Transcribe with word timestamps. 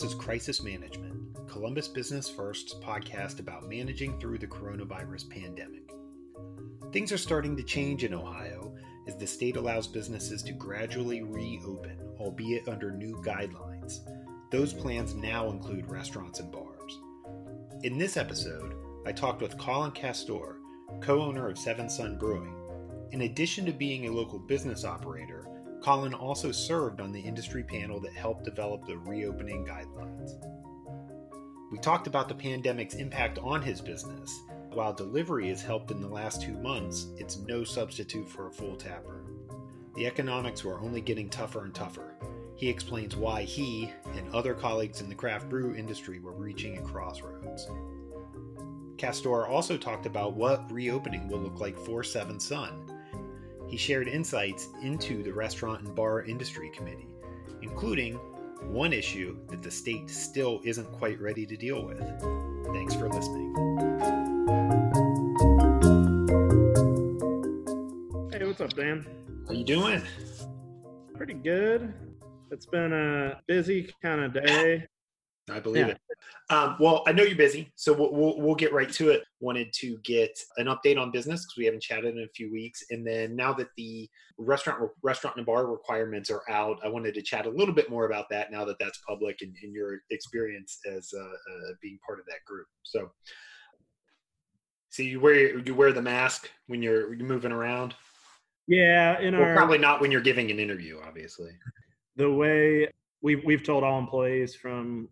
This 0.00 0.12
is 0.12 0.18
Crisis 0.18 0.62
Management, 0.62 1.46
Columbus 1.46 1.86
Business 1.86 2.26
First's 2.26 2.72
podcast 2.72 3.38
about 3.38 3.68
managing 3.68 4.18
through 4.18 4.38
the 4.38 4.46
coronavirus 4.46 5.28
pandemic. 5.28 5.90
Things 6.90 7.12
are 7.12 7.18
starting 7.18 7.54
to 7.58 7.62
change 7.62 8.02
in 8.02 8.14
Ohio 8.14 8.74
as 9.06 9.18
the 9.18 9.26
state 9.26 9.58
allows 9.58 9.86
businesses 9.86 10.42
to 10.44 10.54
gradually 10.54 11.22
reopen, 11.22 11.98
albeit 12.18 12.66
under 12.66 12.90
new 12.90 13.14
guidelines. 13.16 13.98
Those 14.50 14.72
plans 14.72 15.14
now 15.14 15.50
include 15.50 15.90
restaurants 15.90 16.40
and 16.40 16.50
bars. 16.50 16.98
In 17.82 17.98
this 17.98 18.16
episode, 18.16 18.76
I 19.04 19.12
talked 19.12 19.42
with 19.42 19.58
Collin 19.58 19.92
Castore, 19.92 20.60
co 21.02 21.20
owner 21.20 21.46
of 21.46 21.58
Seventh 21.58 21.92
Son 21.92 22.16
Brewing. 22.16 22.56
In 23.12 23.20
addition 23.20 23.66
to 23.66 23.72
being 23.72 24.06
a 24.06 24.12
local 24.12 24.38
business 24.38 24.82
operator, 24.82 25.46
Collin 25.80 26.12
also 26.12 26.52
served 26.52 27.00
on 27.00 27.10
the 27.10 27.20
industry 27.20 27.62
panel 27.62 28.00
that 28.00 28.12
helped 28.12 28.44
develop 28.44 28.86
the 28.86 28.98
reopening 28.98 29.64
guidelines. 29.64 30.32
We 31.72 31.78
talked 31.78 32.06
about 32.06 32.28
the 32.28 32.34
pandemic's 32.34 32.94
impact 32.94 33.38
on 33.38 33.62
his 33.62 33.80
business. 33.80 34.40
While 34.72 34.92
delivery 34.92 35.48
has 35.48 35.62
helped 35.62 35.90
in 35.90 36.00
the 36.00 36.08
last 36.08 36.42
two 36.42 36.54
months, 36.58 37.08
it's 37.16 37.38
no 37.38 37.64
substitute 37.64 38.28
for 38.28 38.48
a 38.48 38.52
full 38.52 38.76
tap 38.76 39.06
room. 39.06 39.38
The 39.96 40.06
economics 40.06 40.64
were 40.64 40.80
only 40.80 41.00
getting 41.00 41.28
tougher 41.28 41.64
and 41.64 41.74
tougher. 41.74 42.14
He 42.56 42.68
explains 42.68 43.16
why 43.16 43.42
he 43.42 43.90
and 44.14 44.32
other 44.34 44.54
colleagues 44.54 45.00
in 45.00 45.08
the 45.08 45.14
craft 45.14 45.48
brew 45.48 45.74
industry 45.74 46.20
were 46.20 46.32
reaching 46.32 46.76
a 46.76 46.82
crossroads. 46.82 47.68
Castore 48.98 49.48
also 49.48 49.78
talked 49.78 50.04
about 50.04 50.34
what 50.34 50.70
reopening 50.70 51.26
will 51.26 51.38
look 51.38 51.58
like 51.58 51.78
for 51.78 52.04
Seventh 52.04 52.42
Son 52.42 52.89
he 53.70 53.76
shared 53.76 54.08
insights 54.08 54.68
into 54.82 55.22
the 55.22 55.32
Restaurant 55.32 55.82
and 55.82 55.94
Bar 55.94 56.24
Industry 56.24 56.70
Committee, 56.70 57.06
including 57.62 58.16
one 58.64 58.92
issue 58.92 59.36
that 59.48 59.62
the 59.62 59.70
state 59.70 60.10
still 60.10 60.60
isn't 60.64 60.90
quite 60.92 61.20
ready 61.20 61.46
to 61.46 61.56
deal 61.56 61.84
with. 61.84 62.00
Thanks 62.74 62.94
for 62.96 63.08
listening. 63.08 63.54
Hey, 68.32 68.44
what's 68.44 68.60
up, 68.60 68.74
Dan? 68.74 69.06
How 69.46 69.54
you 69.54 69.64
doing? 69.64 70.02
Pretty 71.14 71.34
good. 71.34 71.94
It's 72.50 72.66
been 72.66 72.92
a 72.92 73.40
busy 73.46 73.94
kind 74.02 74.20
of 74.20 74.34
day. 74.34 74.88
I 75.50 75.60
believe 75.60 75.86
yeah. 75.86 75.92
it. 75.92 76.00
Um, 76.50 76.76
well, 76.80 77.04
I 77.06 77.12
know 77.12 77.22
you're 77.22 77.36
busy, 77.36 77.72
so 77.76 77.92
we'll, 77.92 78.12
we'll, 78.12 78.40
we'll, 78.40 78.54
get 78.56 78.72
right 78.72 78.90
to 78.94 79.10
it. 79.10 79.22
Wanted 79.38 79.72
to 79.74 79.98
get 80.02 80.36
an 80.56 80.66
update 80.66 80.98
on 80.98 81.12
business 81.12 81.44
because 81.44 81.56
we 81.56 81.64
haven't 81.64 81.82
chatted 81.82 82.16
in 82.16 82.22
a 82.24 82.28
few 82.34 82.50
weeks, 82.50 82.82
and 82.90 83.06
then 83.06 83.36
now 83.36 83.52
that 83.54 83.68
the 83.76 84.10
restaurant 84.36 84.90
restaurant 85.02 85.36
and 85.36 85.46
bar 85.46 85.66
requirements 85.66 86.28
are 86.28 86.42
out, 86.50 86.80
I 86.84 86.88
wanted 86.88 87.14
to 87.14 87.22
chat 87.22 87.46
a 87.46 87.50
little 87.50 87.74
bit 87.74 87.88
more 87.88 88.06
about 88.06 88.28
that 88.30 88.50
now 88.50 88.64
that 88.64 88.78
that's 88.80 88.98
public 89.06 89.42
and, 89.42 89.54
and 89.62 89.72
your 89.72 90.00
experience 90.10 90.80
as 90.90 91.12
uh, 91.16 91.22
uh, 91.22 91.72
being 91.80 91.98
part 92.04 92.18
of 92.18 92.26
that 92.26 92.44
group. 92.44 92.66
So, 92.82 93.10
see, 94.90 95.04
you 95.04 95.20
wear 95.20 95.58
you 95.58 95.74
wear 95.74 95.92
the 95.92 96.02
mask 96.02 96.50
when 96.66 96.82
you're 96.82 97.14
you're 97.14 97.28
moving 97.28 97.52
around. 97.52 97.94
Yeah, 98.66 99.20
in 99.20 99.38
well, 99.38 99.48
our 99.48 99.54
probably 99.54 99.78
not 99.78 100.00
when 100.00 100.10
you're 100.10 100.20
giving 100.20 100.50
an 100.50 100.58
interview, 100.58 100.98
obviously. 101.06 101.52
The 102.16 102.30
way 102.30 102.88
we've 103.22 103.44
we've 103.44 103.62
told 103.62 103.84
all 103.84 103.98
employees 103.98 104.54
from 104.54 105.08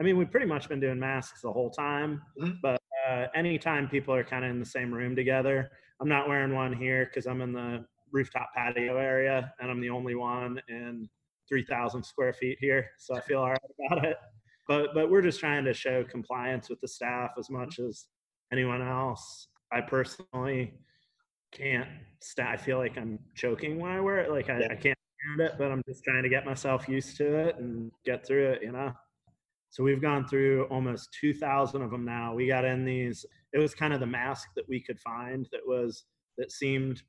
I 0.00 0.02
mean, 0.02 0.16
we've 0.16 0.30
pretty 0.30 0.46
much 0.46 0.68
been 0.68 0.80
doing 0.80 0.98
masks 0.98 1.42
the 1.42 1.52
whole 1.52 1.70
time, 1.70 2.22
mm-hmm. 2.40 2.54
but 2.62 2.80
uh, 3.08 3.26
anytime 3.34 3.88
people 3.88 4.14
are 4.14 4.24
kind 4.24 4.44
of 4.44 4.50
in 4.50 4.58
the 4.58 4.66
same 4.66 4.92
room 4.92 5.14
together, 5.14 5.70
I'm 6.00 6.08
not 6.08 6.28
wearing 6.28 6.54
one 6.54 6.72
here 6.72 7.06
because 7.06 7.26
I'm 7.26 7.40
in 7.40 7.52
the 7.52 7.84
rooftop 8.12 8.50
patio 8.54 8.96
area 8.96 9.52
and 9.60 9.70
I'm 9.70 9.80
the 9.80 9.90
only 9.90 10.14
one 10.14 10.60
in 10.68 11.08
3,000 11.48 12.02
square 12.02 12.32
feet 12.32 12.58
here, 12.60 12.90
so 12.98 13.14
I 13.14 13.20
feel 13.20 13.40
all 13.40 13.50
right 13.50 13.58
about 13.90 14.04
it. 14.04 14.16
But 14.66 14.94
but 14.94 15.10
we're 15.10 15.22
just 15.22 15.40
trying 15.40 15.64
to 15.66 15.74
show 15.74 16.04
compliance 16.04 16.70
with 16.70 16.80
the 16.80 16.88
staff 16.88 17.32
as 17.38 17.46
mm-hmm. 17.46 17.58
much 17.58 17.78
as 17.78 18.06
anyone 18.52 18.82
else. 18.82 19.48
I 19.72 19.80
personally 19.82 20.74
can't 21.52 21.88
st- 22.22 22.48
I 22.48 22.56
feel 22.56 22.78
like 22.78 22.96
I'm 22.96 23.18
choking 23.34 23.78
when 23.78 23.92
I 23.92 24.00
wear 24.00 24.18
it. 24.18 24.30
Like 24.30 24.48
I, 24.48 24.60
yeah. 24.60 24.68
I 24.70 24.76
can't 24.76 24.98
stand 25.20 25.40
it, 25.40 25.52
but 25.58 25.70
I'm 25.70 25.82
just 25.86 26.02
trying 26.02 26.22
to 26.22 26.28
get 26.28 26.46
myself 26.46 26.88
used 26.88 27.16
to 27.18 27.36
it 27.48 27.56
and 27.56 27.92
get 28.04 28.26
through 28.26 28.52
it. 28.52 28.62
You 28.62 28.72
know. 28.72 28.92
So 29.74 29.82
we've 29.82 30.00
gone 30.00 30.24
through 30.28 30.66
almost 30.70 31.08
2,000 31.20 31.82
of 31.82 31.90
them 31.90 32.04
now. 32.04 32.32
We 32.32 32.46
got 32.46 32.64
in 32.64 32.84
these. 32.84 33.26
It 33.52 33.58
was 33.58 33.74
kind 33.74 33.92
of 33.92 33.98
the 33.98 34.06
mask 34.06 34.50
that 34.54 34.68
we 34.68 34.80
could 34.80 35.00
find 35.00 35.48
that 35.50 35.62
was 35.66 36.04
that 36.38 36.52
seemed 36.52 37.02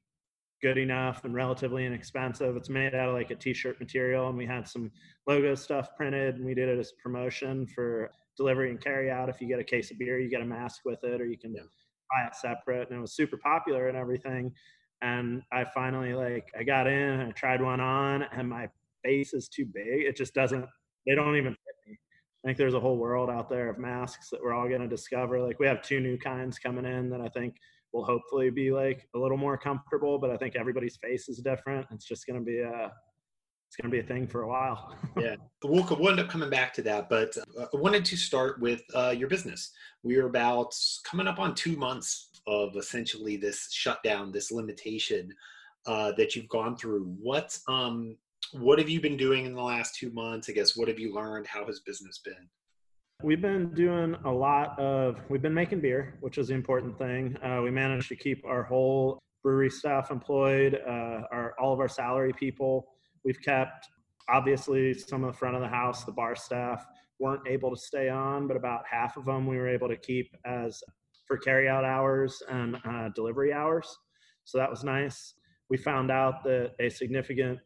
good 0.64 0.80
enough 0.80 1.25
and 1.25 1.36
relatively 1.36 1.86
inexpensive. 1.86 2.56
It's 2.56 2.68
made 2.68 2.96
out 2.96 3.09
of 3.09 3.14
like 3.14 3.30
a 3.30 3.36
t-shirt 3.36 3.80
material, 3.80 4.30
and 4.30 4.38
we 4.38 4.48
had 4.48 4.68
some 4.68 4.90
logo 5.28 5.54
stuff 5.54 5.90
printed, 5.96 6.38
and 6.38 6.46
we 6.46 6.56
did 6.56 6.68
it 6.68 6.80
as 6.80 6.92
promotion 7.04 7.68
for 7.68 8.09
delivery 8.36 8.72
and 8.72 8.81
carry 8.81 9.12
out. 9.12 9.30
If 9.30 9.40
you 9.42 9.48
get 9.48 9.59
a 9.59 9.64
case 9.64 9.92
of 9.92 10.00
beer, 10.00 10.20
you 10.20 10.28
get 10.28 10.42
a 10.42 10.46
mask 10.46 10.81
with 10.86 11.04
it, 11.04 11.22
or 11.22 11.28
you 11.28 11.38
can 11.38 11.54
yeah. 11.54 11.62
buy 11.62 12.25
it 12.25 12.36
separate. 12.36 12.90
And 12.90 12.98
it 12.98 13.02
was 13.02 13.16
super 13.16 13.38
popular 13.38 13.90
and 13.90 13.96
everything. 13.96 14.52
And 15.04 15.44
I 15.54 15.66
finally 15.66 16.16
like 16.16 16.48
I 16.59 16.64
got 16.64 16.88
in, 16.88 17.20
and 17.20 17.30
I 17.30 17.31
tried 17.34 17.62
one 17.62 17.80
on, 17.80 18.24
and 18.24 18.50
my 18.50 18.70
face 19.04 19.36
is 19.36 19.50
too 19.50 19.68
big. 19.72 20.02
It 20.08 20.18
just 20.18 20.34
doesn't. 20.34 20.66
They 21.06 21.14
don't 21.14 21.36
even 21.36 21.56
I 22.45 22.50
think 22.50 22.59
there's 22.59 22.75
a 22.75 22.79
whole 22.79 22.97
world 22.97 23.31
out 23.31 23.50
there 23.50 23.69
of 23.69 23.79
masks 23.79 24.29
that 24.29 24.39
we're 24.39 24.53
all 24.53 24.69
going 24.69 24.81
to 24.81 24.88
discover. 24.88 25.41
Like 25.41 25.59
we 25.59 25.66
have 25.66 25.81
two 25.81 26.00
new 26.00 26.16
kinds 26.16 26.59
coming 26.59 26.85
in 26.85 27.09
that 27.09 27.19
I 27.19 27.28
think 27.29 27.56
will 27.91 28.06
hopefully 28.06 28.51
be 28.51 28.72
like 28.72 29.07
a 29.16 29.17
little 29.17 29.38
more 29.38 29.57
comfortable, 29.57 30.19
but 30.19 30.29
I 30.29 30.38
think 30.38 30.56
everybody's 30.56 30.97
face 30.97 31.28
is 31.28 31.39
different. 31.39 31.88
It's 31.89 32.06
just 32.06 32.28
going 32.28 32.38
to 32.38 32.45
be 32.45 32.59
a 32.59 32.91
it's 33.67 33.75
going 33.81 33.89
to 33.89 33.97
be 33.97 34.00
a 34.00 34.07
thing 34.07 34.28
for 34.28 34.44
a 34.44 34.47
while. 34.47 34.95
yeah, 35.17 35.38
we'll, 35.63 35.83
we'll 36.00 36.11
end 36.11 36.19
up 36.19 36.29
coming 36.29 36.51
back 36.51 36.72
to 36.75 36.83
that, 36.83 37.09
but 37.09 37.35
uh, 37.59 37.66
I 37.73 37.78
wanted 37.78 38.06
to 38.06 38.16
start 38.16 38.62
with 38.62 38.83
uh, 38.94 39.16
your 39.17 39.27
business. 39.27 39.72
We 40.03 40.17
are 40.17 40.27
about 40.27 40.72
coming 41.03 41.27
up 41.27 41.39
on 41.39 41.56
two 41.56 41.75
months 41.75 42.29
of 42.45 42.75
essentially 42.75 43.38
this 43.38 43.69
shutdown, 43.72 44.31
this 44.31 44.51
limitation 44.51 45.33
uh, 45.88 46.12
that 46.17 46.35
you've 46.35 46.47
gone 46.47 46.77
through. 46.77 47.16
What 47.19 47.57
um, 47.67 48.17
what 48.53 48.79
have 48.79 48.89
you 48.89 49.01
been 49.01 49.17
doing 49.17 49.45
in 49.45 49.53
the 49.53 49.61
last 49.61 49.95
two 49.95 50.11
months? 50.11 50.50
I 50.50 50.53
guess 50.53 50.75
what 50.75 50.88
have 50.88 51.00
you 51.00 51.13
learned? 51.13 51.47
How 51.47 51.66
has 51.66 51.79
business 51.79 52.19
been? 52.19 52.50
We've 53.23 53.41
been 53.41 53.73
doing 53.73 54.16
a 54.25 54.31
lot 54.31 54.78
of, 54.78 55.19
we've 55.29 55.41
been 55.41 55.53
making 55.53 55.81
beer, 55.81 56.16
which 56.19 56.38
is 56.38 56.50
the 56.50 56.53
important 56.53 56.97
thing. 56.97 57.38
Uh, 57.44 57.61
we 57.63 57.72
managed 57.72 58.09
to 58.09 58.16
keep 58.16 58.44
our 58.45 58.63
whole 58.63 59.19
brewery 59.41 59.69
staff 59.69 60.11
employed, 60.11 60.81
uh, 60.85 61.22
our, 61.31 61.56
all 61.59 61.73
of 61.73 61.79
our 61.79 61.88
salary 61.88 62.33
people. 62.33 62.88
We've 63.23 63.41
kept, 63.41 63.88
obviously, 64.29 64.94
some 64.94 65.23
of 65.23 65.31
the 65.31 65.38
front 65.38 65.56
of 65.56 65.62
the 65.62 65.67
house, 65.67 66.03
the 66.03 66.12
bar 66.12 66.35
staff 66.35 66.85
weren't 67.19 67.47
able 67.47 67.73
to 67.73 67.81
stay 67.81 68.09
on, 68.09 68.47
but 68.47 68.57
about 68.57 68.83
half 68.89 69.16
of 69.17 69.25
them 69.25 69.47
we 69.47 69.57
were 69.57 69.69
able 69.69 69.88
to 69.88 69.95
keep 69.95 70.35
as 70.45 70.83
for 71.27 71.39
carryout 71.39 71.83
hours 71.83 72.44
and 72.50 72.77
uh, 72.88 73.09
delivery 73.16 73.53
hours. 73.53 73.97
So 74.44 74.57
that 74.57 74.69
was 74.69 74.83
nice. 74.83 75.35
We 75.69 75.77
found 75.77 76.12
out 76.12 76.44
that 76.44 76.73
a 76.79 76.89
significant 76.89 77.59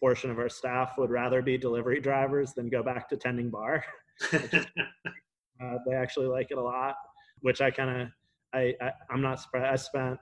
portion 0.00 0.30
of 0.30 0.38
our 0.38 0.48
staff 0.48 0.94
would 0.98 1.10
rather 1.10 1.42
be 1.42 1.56
delivery 1.56 2.00
drivers 2.00 2.52
than 2.52 2.68
go 2.68 2.82
back 2.82 3.08
to 3.08 3.16
tending 3.16 3.50
bar. 3.50 3.84
uh, 4.32 5.78
they 5.86 5.94
actually 5.94 6.26
like 6.26 6.50
it 6.50 6.58
a 6.58 6.62
lot, 6.62 6.94
which 7.40 7.60
I 7.60 7.70
kind 7.70 8.02
of 8.02 8.08
I, 8.54 8.74
I 8.80 8.92
am 9.12 9.20
not 9.20 9.40
surprised. 9.40 9.66
I 9.66 9.76
spent 9.76 10.18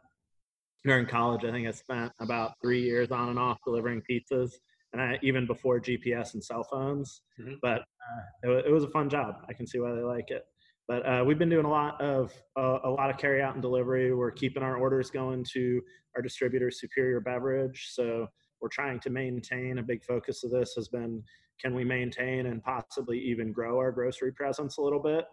during 0.84 1.06
college. 1.06 1.44
I 1.44 1.50
think 1.50 1.68
I 1.68 1.70
spent 1.70 2.12
about 2.20 2.54
three 2.62 2.82
years 2.82 3.10
on 3.10 3.28
and 3.28 3.38
off 3.38 3.58
delivering 3.64 4.02
pizzas, 4.10 4.52
and 4.92 5.00
I, 5.00 5.18
even 5.22 5.46
before 5.46 5.80
GPS 5.80 6.34
and 6.34 6.42
cell 6.42 6.64
phones. 6.64 7.22
Mm-hmm. 7.40 7.54
But 7.60 7.80
uh, 7.80 8.50
it, 8.50 8.66
it, 8.66 8.72
was 8.72 8.84
a 8.84 8.90
fun 8.90 9.08
job. 9.08 9.36
I 9.48 9.52
can 9.52 9.66
see 9.66 9.78
why 9.78 9.94
they 9.94 10.02
like 10.02 10.30
it. 10.30 10.44
But 10.88 11.06
uh, 11.06 11.24
we've 11.24 11.38
been 11.38 11.48
doing 11.48 11.64
a 11.64 11.70
lot 11.70 12.00
of 12.00 12.32
uh, 12.58 12.78
a 12.84 12.90
lot 12.90 13.10
of 13.10 13.18
carry 13.18 13.40
out 13.40 13.54
and 13.54 13.62
delivery. 13.62 14.14
We're 14.14 14.32
keeping 14.32 14.62
our 14.62 14.76
orders 14.76 15.10
going 15.10 15.44
to 15.52 15.80
our 16.16 16.22
distributor, 16.22 16.70
Superior 16.70 17.20
Beverage. 17.20 17.88
So 17.90 18.26
we're 18.62 18.68
trying 18.68 19.00
to 19.00 19.10
maintain. 19.10 19.78
A 19.78 19.82
big 19.82 20.04
focus 20.04 20.44
of 20.44 20.52
this 20.52 20.74
has 20.76 20.88
been 20.88 21.22
can 21.60 21.74
we 21.74 21.84
maintain 21.84 22.46
and 22.46 22.62
possibly 22.62 23.18
even 23.18 23.52
grow 23.52 23.78
our 23.78 23.92
grocery 23.92 24.32
presence 24.32 24.78
a 24.78 24.82
little 24.82 25.02
bit? 25.02 25.24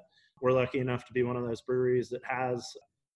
We're 0.42 0.52
lucky 0.52 0.80
enough 0.80 1.06
to 1.06 1.14
be 1.14 1.24
one 1.24 1.38
of 1.38 1.46
those 1.46 1.62
breweries 1.62 2.10
that 2.10 2.22
has 2.28 2.68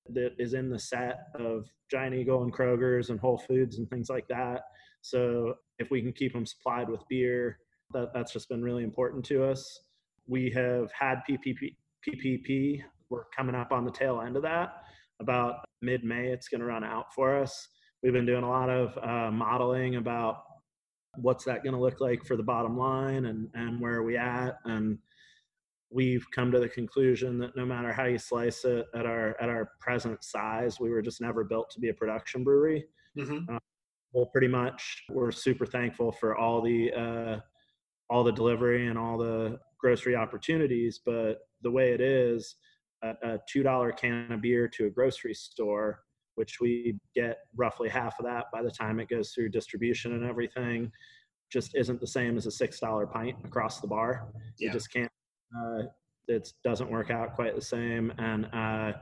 that 0.09 0.31
is 0.37 0.53
in 0.53 0.69
the 0.69 0.79
set 0.79 1.27
of 1.39 1.65
Giant 1.89 2.15
Eagle 2.15 2.43
and 2.43 2.53
Kroger's 2.53 3.09
and 3.09 3.19
Whole 3.19 3.37
Foods 3.37 3.77
and 3.77 3.89
things 3.89 4.09
like 4.09 4.27
that. 4.27 4.61
So 5.01 5.55
if 5.79 5.89
we 5.91 6.01
can 6.01 6.13
keep 6.13 6.33
them 6.33 6.45
supplied 6.45 6.89
with 6.89 7.01
beer, 7.09 7.57
that, 7.93 8.13
that's 8.13 8.33
just 8.33 8.49
been 8.49 8.61
really 8.61 8.83
important 8.83 9.23
to 9.25 9.45
us. 9.45 9.79
We 10.27 10.51
have 10.51 10.91
had 10.91 11.21
PPP, 11.29 11.75
PPP. 12.07 12.81
We're 13.09 13.25
coming 13.35 13.55
up 13.55 13.71
on 13.71 13.85
the 13.85 13.91
tail 13.91 14.21
end 14.21 14.35
of 14.35 14.43
that. 14.43 14.83
About 15.21 15.63
mid 15.81 16.03
May, 16.03 16.27
it's 16.27 16.49
going 16.49 16.61
to 16.61 16.67
run 16.67 16.83
out 16.83 17.13
for 17.13 17.37
us 17.37 17.69
we've 18.03 18.13
been 18.13 18.25
doing 18.25 18.43
a 18.43 18.49
lot 18.49 18.69
of 18.69 18.97
uh, 19.01 19.31
modeling 19.31 19.95
about 19.95 20.43
what's 21.15 21.45
that 21.45 21.63
going 21.63 21.73
to 21.73 21.79
look 21.79 22.01
like 22.01 22.25
for 22.25 22.35
the 22.35 22.43
bottom 22.43 22.77
line 22.77 23.25
and, 23.25 23.47
and 23.53 23.79
where 23.79 23.95
are 23.95 24.03
we 24.03 24.17
at 24.17 24.57
and 24.65 24.97
we've 25.91 26.25
come 26.31 26.51
to 26.51 26.59
the 26.59 26.69
conclusion 26.69 27.37
that 27.37 27.55
no 27.55 27.65
matter 27.65 27.93
how 27.93 28.05
you 28.05 28.17
slice 28.17 28.65
it 28.65 28.85
at 28.95 29.05
our 29.05 29.35
at 29.39 29.47
our 29.47 29.69
present 29.79 30.23
size 30.23 30.79
we 30.79 30.89
were 30.89 31.03
just 31.03 31.21
never 31.21 31.43
built 31.43 31.69
to 31.69 31.79
be 31.79 31.89
a 31.89 31.93
production 31.93 32.43
brewery 32.43 32.83
mm-hmm. 33.17 33.53
uh, 33.53 33.59
well 34.11 34.25
pretty 34.25 34.47
much 34.47 35.03
we're 35.09 35.31
super 35.31 35.67
thankful 35.67 36.11
for 36.11 36.35
all 36.35 36.61
the 36.61 36.91
uh, 36.93 37.39
all 38.09 38.23
the 38.23 38.31
delivery 38.31 38.87
and 38.87 38.97
all 38.97 39.17
the 39.17 39.59
grocery 39.79 40.15
opportunities. 40.15 40.99
But 41.03 41.39
the 41.61 41.71
way 41.71 41.93
it 41.93 42.01
is, 42.01 42.55
a, 43.03 43.09
a 43.23 43.39
$2 43.53 43.97
can 43.97 44.31
of 44.31 44.41
beer 44.41 44.67
to 44.69 44.85
a 44.85 44.89
grocery 44.89 45.33
store, 45.33 46.02
which 46.35 46.59
we 46.59 46.97
get 47.15 47.37
roughly 47.55 47.89
half 47.89 48.19
of 48.19 48.25
that 48.25 48.45
by 48.51 48.61
the 48.61 48.71
time 48.71 48.99
it 48.99 49.09
goes 49.09 49.31
through 49.31 49.49
distribution 49.49 50.13
and 50.13 50.25
everything, 50.25 50.91
just 51.51 51.75
isn't 51.75 51.99
the 51.99 52.07
same 52.07 52.37
as 52.37 52.47
a 52.47 52.49
$6 52.49 53.11
pint 53.11 53.37
across 53.43 53.79
the 53.79 53.87
bar. 53.87 54.31
Yeah. 54.57 54.67
You 54.67 54.73
just 54.73 54.91
can't, 54.91 55.11
uh, 55.55 55.83
it 56.27 56.51
doesn't 56.63 56.89
work 56.89 57.11
out 57.11 57.35
quite 57.35 57.55
the 57.55 57.61
same. 57.61 58.11
And 58.17 58.45
uh, 58.53 58.93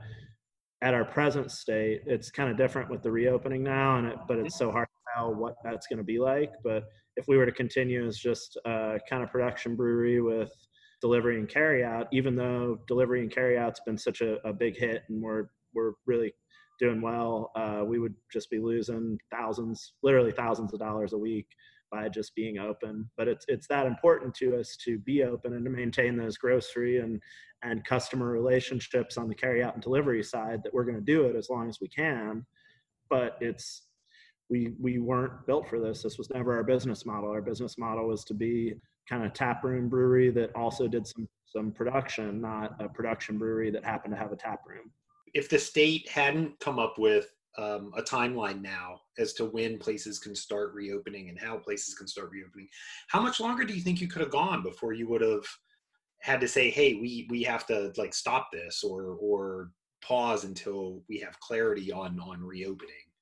at 0.82 0.94
our 0.94 1.04
present 1.04 1.50
state, 1.50 2.02
it's 2.06 2.30
kind 2.30 2.50
of 2.50 2.56
different 2.56 2.90
with 2.90 3.02
the 3.02 3.10
reopening 3.10 3.62
now, 3.62 3.98
and 3.98 4.08
it, 4.08 4.16
but 4.26 4.38
it's 4.38 4.58
so 4.58 4.70
hard 4.70 4.88
to 4.88 5.12
tell 5.14 5.34
what 5.34 5.54
that's 5.64 5.86
going 5.86 5.98
to 5.98 6.04
be 6.04 6.18
like. 6.18 6.52
But 6.64 6.84
if 7.16 7.28
we 7.28 7.36
were 7.36 7.46
to 7.46 7.52
continue 7.52 8.06
as 8.06 8.18
just 8.18 8.58
a 8.66 8.98
kind 9.08 9.22
of 9.22 9.30
production 9.30 9.76
brewery 9.76 10.20
with 10.20 10.52
delivery 11.00 11.38
and 11.38 11.48
carry 11.48 11.84
out, 11.84 12.08
even 12.12 12.34
though 12.34 12.78
delivery 12.88 13.20
and 13.20 13.30
carry 13.30 13.56
out's 13.56 13.80
been 13.86 13.98
such 13.98 14.20
a, 14.20 14.36
a 14.46 14.52
big 14.52 14.76
hit 14.76 15.02
and 15.08 15.22
we're 15.22 15.46
we're 15.74 15.92
really 16.06 16.32
doing 16.78 17.00
well, 17.00 17.50
uh, 17.56 17.82
we 17.84 17.98
would 17.98 18.14
just 18.32 18.50
be 18.50 18.58
losing 18.58 19.18
thousands, 19.30 19.94
literally 20.02 20.32
thousands 20.32 20.72
of 20.72 20.80
dollars 20.80 21.12
a 21.12 21.18
week 21.18 21.46
by 21.90 22.08
just 22.08 22.34
being 22.34 22.58
open. 22.58 23.08
But 23.16 23.28
it's 23.28 23.44
it's 23.48 23.68
that 23.68 23.86
important 23.86 24.34
to 24.36 24.58
us 24.58 24.76
to 24.84 24.98
be 24.98 25.22
open 25.22 25.52
and 25.52 25.64
to 25.64 25.70
maintain 25.70 26.16
those 26.16 26.38
grocery 26.38 26.98
and 26.98 27.20
and 27.62 27.84
customer 27.84 28.30
relationships 28.30 29.16
on 29.16 29.28
the 29.28 29.34
carry 29.34 29.62
out 29.62 29.74
and 29.74 29.82
delivery 29.82 30.22
side 30.22 30.62
that 30.64 30.74
we're 30.74 30.84
going 30.84 30.96
to 30.96 31.00
do 31.00 31.26
it 31.26 31.36
as 31.36 31.48
long 31.48 31.68
as 31.68 31.78
we 31.80 31.88
can. 31.88 32.44
But 33.08 33.36
it's 33.40 33.86
we 34.50 34.74
we 34.80 34.98
weren't 34.98 35.46
built 35.46 35.68
for 35.68 35.78
this. 35.78 36.02
This 36.02 36.18
was 36.18 36.30
never 36.30 36.54
our 36.54 36.64
business 36.64 37.06
model. 37.06 37.30
Our 37.30 37.42
business 37.42 37.78
model 37.78 38.08
was 38.08 38.24
to 38.24 38.34
be 38.34 38.74
kind 39.08 39.24
of 39.24 39.32
tap 39.32 39.62
room 39.62 39.88
brewery 39.88 40.30
that 40.30 40.54
also 40.56 40.88
did 40.88 41.06
some 41.06 41.28
some 41.46 41.70
production, 41.70 42.40
not 42.40 42.76
a 42.80 42.88
production 42.88 43.38
brewery 43.38 43.70
that 43.70 43.84
happened 43.84 44.14
to 44.14 44.20
have 44.20 44.32
a 44.32 44.36
tap 44.36 44.60
room. 44.66 44.90
If 45.34 45.48
the 45.48 45.58
state 45.58 46.08
hadn't 46.08 46.58
come 46.60 46.78
up 46.78 46.98
with 46.98 47.26
um, 47.58 47.92
a 47.96 48.02
timeline 48.02 48.62
now 48.62 49.00
as 49.18 49.32
to 49.34 49.44
when 49.44 49.78
places 49.78 50.18
can 50.18 50.34
start 50.34 50.72
reopening 50.74 51.28
and 51.28 51.38
how 51.38 51.58
places 51.58 51.94
can 51.94 52.06
start 52.06 52.30
reopening, 52.30 52.68
how 53.08 53.20
much 53.20 53.40
longer 53.40 53.64
do 53.64 53.74
you 53.74 53.82
think 53.82 54.00
you 54.00 54.08
could 54.08 54.22
have 54.22 54.30
gone 54.30 54.62
before 54.62 54.92
you 54.92 55.08
would 55.08 55.20
have 55.22 55.44
had 56.20 56.40
to 56.40 56.48
say, 56.48 56.70
"Hey, 56.70 56.94
we 56.94 57.26
we 57.30 57.42
have 57.42 57.66
to 57.66 57.92
like 57.96 58.14
stop 58.14 58.50
this," 58.52 58.84
or 58.84 59.16
or 59.20 59.70
pause 60.02 60.44
until 60.44 61.02
we 61.08 61.18
have 61.18 61.38
clarity 61.40 61.92
on 61.92 62.18
on 62.20 62.42
reopening? 62.42 63.12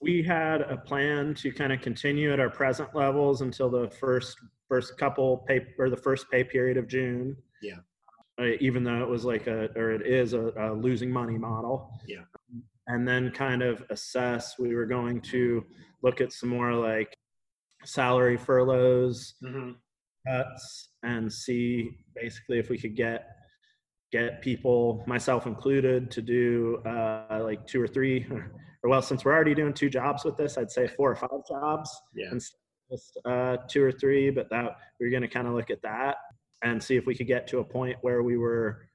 we 0.00 0.22
had 0.22 0.62
a 0.62 0.76
plan 0.76 1.34
to 1.34 1.52
kind 1.52 1.72
of 1.72 1.80
continue 1.80 2.32
at 2.32 2.40
our 2.40 2.50
present 2.50 2.94
levels 2.94 3.42
until 3.42 3.68
the 3.68 3.90
first 3.90 4.38
first 4.68 4.96
couple 4.96 5.38
pay 5.48 5.66
or 5.78 5.90
the 5.90 5.96
first 5.96 6.30
pay 6.30 6.42
period 6.42 6.76
of 6.76 6.88
June. 6.88 7.36
Yeah. 7.60 7.78
Uh, 8.40 8.52
even 8.60 8.82
though 8.82 9.02
it 9.02 9.08
was 9.08 9.24
like 9.24 9.46
a 9.48 9.68
or 9.76 9.90
it 9.90 10.06
is 10.06 10.32
a, 10.32 10.50
a, 10.58 10.72
losing 10.72 11.10
money 11.10 11.36
model. 11.36 11.92
Yeah. 12.06 12.22
And 12.86 13.06
then 13.06 13.30
kind 13.30 13.62
of 13.62 13.84
assess. 13.90 14.58
We 14.58 14.74
were 14.74 14.86
going 14.86 15.20
to 15.32 15.64
look 16.02 16.20
at 16.20 16.32
some 16.32 16.48
more 16.48 16.72
like 16.72 17.14
salary 17.84 18.38
furloughs, 18.38 19.34
mm-hmm. 19.44 19.72
cuts, 20.26 20.88
and 21.02 21.30
see 21.30 21.90
basically 22.14 22.58
if 22.58 22.70
we 22.70 22.78
could 22.78 22.96
get 22.96 23.28
get 24.10 24.40
people, 24.40 25.04
myself 25.06 25.46
included, 25.46 26.10
to 26.10 26.22
do 26.22 26.82
uh, 26.86 27.40
like 27.42 27.66
two 27.66 27.80
or 27.80 27.86
three 27.86 28.26
or 28.30 28.90
well, 28.90 29.02
since 29.02 29.24
we're 29.24 29.34
already 29.34 29.54
doing 29.54 29.74
two 29.74 29.90
jobs 29.90 30.24
with 30.24 30.38
this, 30.38 30.56
I'd 30.56 30.70
say 30.70 30.88
four 30.88 31.10
or 31.10 31.16
five 31.16 31.46
jobs. 31.46 31.90
Yeah. 32.14 32.30
Instead 32.32 32.56
just 32.90 33.20
uh, 33.24 33.56
two 33.68 33.84
or 33.84 33.92
three, 33.92 34.30
but 34.30 34.50
that 34.50 34.76
we 34.98 35.06
are 35.06 35.10
going 35.10 35.22
to 35.22 35.28
kind 35.28 35.46
of 35.46 35.54
look 35.54 35.70
at 35.70 35.80
that 35.82 36.16
and 36.62 36.82
see 36.82 36.96
if 36.96 37.06
we 37.06 37.14
could 37.14 37.26
get 37.26 37.46
to 37.48 37.58
a 37.58 37.64
point 37.64 37.96
where 38.02 38.22
we 38.22 38.36
were 38.36 38.86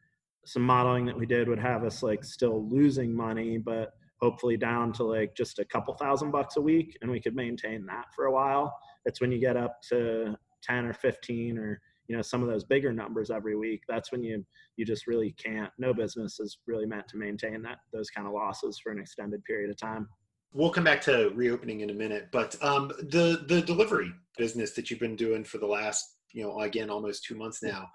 some 0.46 0.62
modeling 0.62 1.06
that 1.06 1.18
we 1.18 1.26
did 1.26 1.48
would 1.48 1.60
have 1.60 1.84
us 1.84 2.04
like 2.04 2.24
still 2.24 2.68
losing 2.70 3.14
money, 3.14 3.58
but 3.58 3.94
hopefully 4.22 4.58
down 4.58 4.94
to 4.94 5.04
like 5.04 5.36
just 5.36 5.60
a 5.60 5.66
couple 5.66 5.94
thousand 5.96 6.32
bucks 6.32 6.58
a 6.58 6.62
week, 6.62 6.98
and 7.02 7.10
we 7.10 7.20
could 7.20 7.36
maintain 7.36 7.86
that 7.86 8.06
for 8.16 8.26
a 8.26 8.32
while. 8.32 8.78
It's 9.06 9.22
when 9.22 9.32
you 9.32 9.40
get 9.40 9.58
up 9.58 9.80
to 9.90 10.36
ten 10.62 10.86
or 10.86 10.94
fifteen 10.94 11.58
or 11.58 11.82
you 12.08 12.16
know 12.16 12.22
some 12.22 12.42
of 12.42 12.48
those 12.48 12.64
bigger 12.64 12.94
numbers 12.94 13.32
every 13.32 13.56
week 13.56 13.82
that's 13.88 14.12
when 14.12 14.24
you 14.24 14.46
you 14.78 14.86
just 14.86 15.08
really 15.08 15.34
can't 15.44 15.72
no 15.78 15.94
business 15.94 16.40
is 16.40 16.60
really 16.68 16.86
meant 16.86 17.08
to 17.08 17.18
maintain 17.18 17.62
that 17.62 17.80
those 17.94 18.10
kind 18.10 18.28
of 18.28 18.34
losses 18.34 18.80
for 18.80 18.92
an 18.92 19.00
extended 19.00 19.44
period 19.44 19.70
of 19.70 19.78
time 19.78 20.08
we'll 20.54 20.70
come 20.70 20.84
back 20.84 21.02
to 21.02 21.32
reopening 21.36 21.82
in 21.82 21.90
a 21.90 21.94
minute 21.94 22.28
but 22.32 22.56
um, 22.64 22.90
the 23.10 23.44
the 23.48 23.62
delivery 23.62 24.12
business 24.38 24.72
that 24.72 24.90
you've 24.90 25.00
been 25.00 25.16
doing 25.16 25.44
for 25.44 25.58
the 25.58 25.66
last 25.66 26.15
you 26.36 26.44
know 26.44 26.60
again 26.60 26.90
almost 26.90 27.24
two 27.24 27.36
months 27.36 27.64
now. 27.64 27.90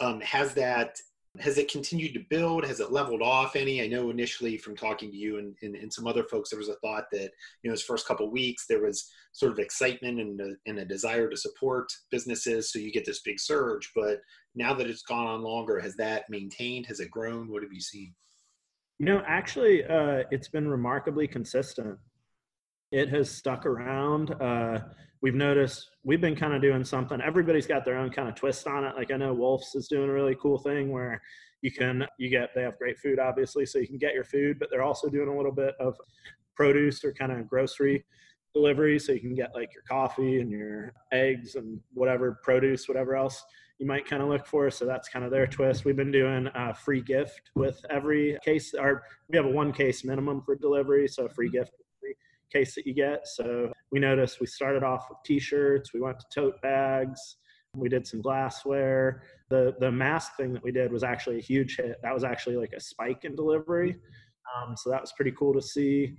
Um, 0.00 0.20
has 0.22 0.54
that 0.54 0.96
has 1.40 1.56
it 1.56 1.70
continued 1.70 2.12
to 2.12 2.24
build? 2.28 2.64
Has 2.64 2.80
it 2.80 2.92
leveled 2.92 3.22
off 3.22 3.56
any? 3.56 3.82
I 3.82 3.86
know 3.86 4.10
initially 4.10 4.58
from 4.58 4.76
talking 4.76 5.10
to 5.10 5.16
you 5.16 5.38
and, 5.38 5.54
and, 5.62 5.74
and 5.76 5.90
some 5.90 6.06
other 6.06 6.24
folks 6.24 6.50
there 6.50 6.58
was 6.58 6.68
a 6.68 6.74
thought 6.76 7.04
that 7.12 7.30
you 7.62 7.68
know 7.68 7.72
his 7.72 7.82
first 7.82 8.06
couple 8.06 8.30
weeks 8.30 8.66
there 8.66 8.82
was 8.82 9.10
sort 9.32 9.52
of 9.52 9.58
excitement 9.58 10.20
and 10.20 10.40
a, 10.40 10.52
and 10.66 10.78
a 10.78 10.84
desire 10.84 11.28
to 11.30 11.36
support 11.36 11.92
businesses. 12.10 12.72
So 12.72 12.78
you 12.78 12.92
get 12.92 13.04
this 13.04 13.20
big 13.20 13.38
surge 13.38 13.90
but 13.94 14.18
now 14.54 14.74
that 14.74 14.88
it's 14.88 15.02
gone 15.02 15.26
on 15.26 15.42
longer 15.42 15.78
has 15.78 15.94
that 15.96 16.28
maintained? 16.28 16.86
Has 16.86 17.00
it 17.00 17.10
grown? 17.10 17.50
What 17.50 17.62
have 17.62 17.72
you 17.72 17.80
seen? 17.80 18.14
You 18.98 19.06
know 19.06 19.22
actually 19.26 19.84
uh, 19.84 20.24
it's 20.30 20.48
been 20.48 20.68
remarkably 20.68 21.28
consistent 21.28 21.98
it 22.92 23.08
has 23.08 23.30
stuck 23.30 23.66
around 23.66 24.30
uh, 24.40 24.78
we've 25.22 25.34
noticed 25.34 25.90
we've 26.04 26.20
been 26.20 26.36
kind 26.36 26.52
of 26.52 26.60
doing 26.60 26.84
something. 26.84 27.20
Everybody's 27.20 27.66
got 27.66 27.84
their 27.84 27.96
own 27.96 28.10
kind 28.10 28.28
of 28.28 28.34
twist 28.34 28.66
on 28.66 28.84
it. 28.84 28.94
Like 28.96 29.10
I 29.10 29.16
know 29.16 29.32
Wolf's 29.32 29.74
is 29.74 29.88
doing 29.88 30.10
a 30.10 30.12
really 30.12 30.36
cool 30.40 30.58
thing 30.58 30.90
where 30.90 31.22
you 31.62 31.70
can 31.70 32.04
you 32.18 32.28
get 32.28 32.50
they 32.54 32.62
have 32.62 32.76
great 32.78 32.98
food 32.98 33.18
obviously, 33.18 33.64
so 33.64 33.78
you 33.78 33.86
can 33.86 33.98
get 33.98 34.14
your 34.14 34.24
food, 34.24 34.58
but 34.58 34.68
they're 34.70 34.82
also 34.82 35.08
doing 35.08 35.28
a 35.28 35.36
little 35.36 35.52
bit 35.52 35.74
of 35.80 35.96
produce 36.54 37.02
or 37.04 37.12
kind 37.12 37.32
of 37.32 37.48
grocery 37.48 38.04
delivery, 38.52 38.98
so 38.98 39.12
you 39.12 39.20
can 39.20 39.34
get 39.34 39.54
like 39.54 39.72
your 39.72 39.84
coffee 39.88 40.40
and 40.40 40.50
your 40.50 40.92
eggs 41.12 41.54
and 41.54 41.80
whatever 41.94 42.38
produce, 42.42 42.86
whatever 42.88 43.16
else 43.16 43.42
you 43.78 43.86
might 43.86 44.04
kind 44.04 44.22
of 44.22 44.28
look 44.28 44.46
for. 44.46 44.70
So 44.70 44.84
that's 44.84 45.08
kind 45.08 45.24
of 45.24 45.30
their 45.30 45.46
twist. 45.46 45.84
We've 45.84 45.96
been 45.96 46.12
doing 46.12 46.48
a 46.54 46.74
free 46.74 47.00
gift 47.00 47.50
with 47.54 47.82
every 47.90 48.36
case. 48.44 48.74
Our 48.74 49.04
we 49.28 49.36
have 49.36 49.46
a 49.46 49.50
one 49.50 49.72
case 49.72 50.04
minimum 50.04 50.42
for 50.44 50.56
delivery, 50.56 51.06
so 51.06 51.26
a 51.26 51.28
free 51.28 51.48
gift 51.48 51.72
case 52.52 52.74
that 52.74 52.86
you 52.86 52.94
get. 52.94 53.26
So 53.26 53.72
we 53.90 53.98
noticed 53.98 54.40
we 54.40 54.46
started 54.46 54.82
off 54.82 55.06
with 55.08 55.18
t-shirts, 55.24 55.92
we 55.94 56.00
went 56.00 56.18
to 56.18 56.26
tote 56.34 56.60
bags, 56.62 57.36
we 57.74 57.88
did 57.88 58.06
some 58.06 58.20
glassware. 58.20 59.22
The 59.48 59.74
the 59.80 59.90
mask 59.90 60.36
thing 60.36 60.52
that 60.52 60.62
we 60.62 60.72
did 60.72 60.92
was 60.92 61.02
actually 61.02 61.38
a 61.38 61.42
huge 61.42 61.76
hit. 61.76 61.96
That 62.02 62.14
was 62.14 62.24
actually 62.24 62.56
like 62.56 62.72
a 62.76 62.80
spike 62.80 63.24
in 63.24 63.34
delivery. 63.34 63.96
Um, 64.54 64.76
so 64.76 64.90
that 64.90 65.00
was 65.00 65.12
pretty 65.12 65.32
cool 65.32 65.54
to 65.54 65.62
see. 65.62 66.14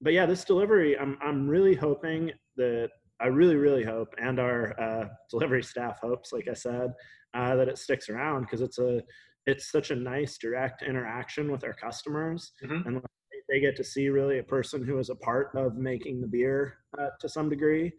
But 0.00 0.12
yeah, 0.12 0.26
this 0.26 0.44
delivery, 0.44 0.98
I'm 0.98 1.18
I'm 1.22 1.48
really 1.48 1.74
hoping 1.74 2.32
that 2.56 2.88
I 3.20 3.26
really 3.26 3.56
really 3.56 3.84
hope, 3.84 4.14
and 4.20 4.38
our 4.38 4.78
uh, 4.80 5.08
delivery 5.30 5.62
staff 5.62 5.98
hopes, 6.00 6.32
like 6.32 6.48
I 6.48 6.54
said, 6.54 6.92
uh, 7.34 7.56
that 7.56 7.68
it 7.68 7.78
sticks 7.78 8.08
around 8.08 8.42
because 8.42 8.62
it's 8.62 8.78
a 8.78 9.02
it's 9.46 9.70
such 9.70 9.90
a 9.90 9.96
nice 9.96 10.38
direct 10.38 10.82
interaction 10.82 11.52
with 11.52 11.64
our 11.64 11.74
customers, 11.74 12.52
mm-hmm. 12.64 12.88
and 12.88 13.02
they 13.48 13.60
get 13.60 13.76
to 13.76 13.84
see 13.84 14.08
really 14.08 14.38
a 14.38 14.42
person 14.42 14.84
who 14.84 14.98
is 14.98 15.10
a 15.10 15.14
part 15.14 15.50
of 15.54 15.76
making 15.76 16.20
the 16.20 16.26
beer 16.26 16.78
uh, 16.98 17.08
to 17.20 17.28
some 17.28 17.48
degree. 17.48 17.92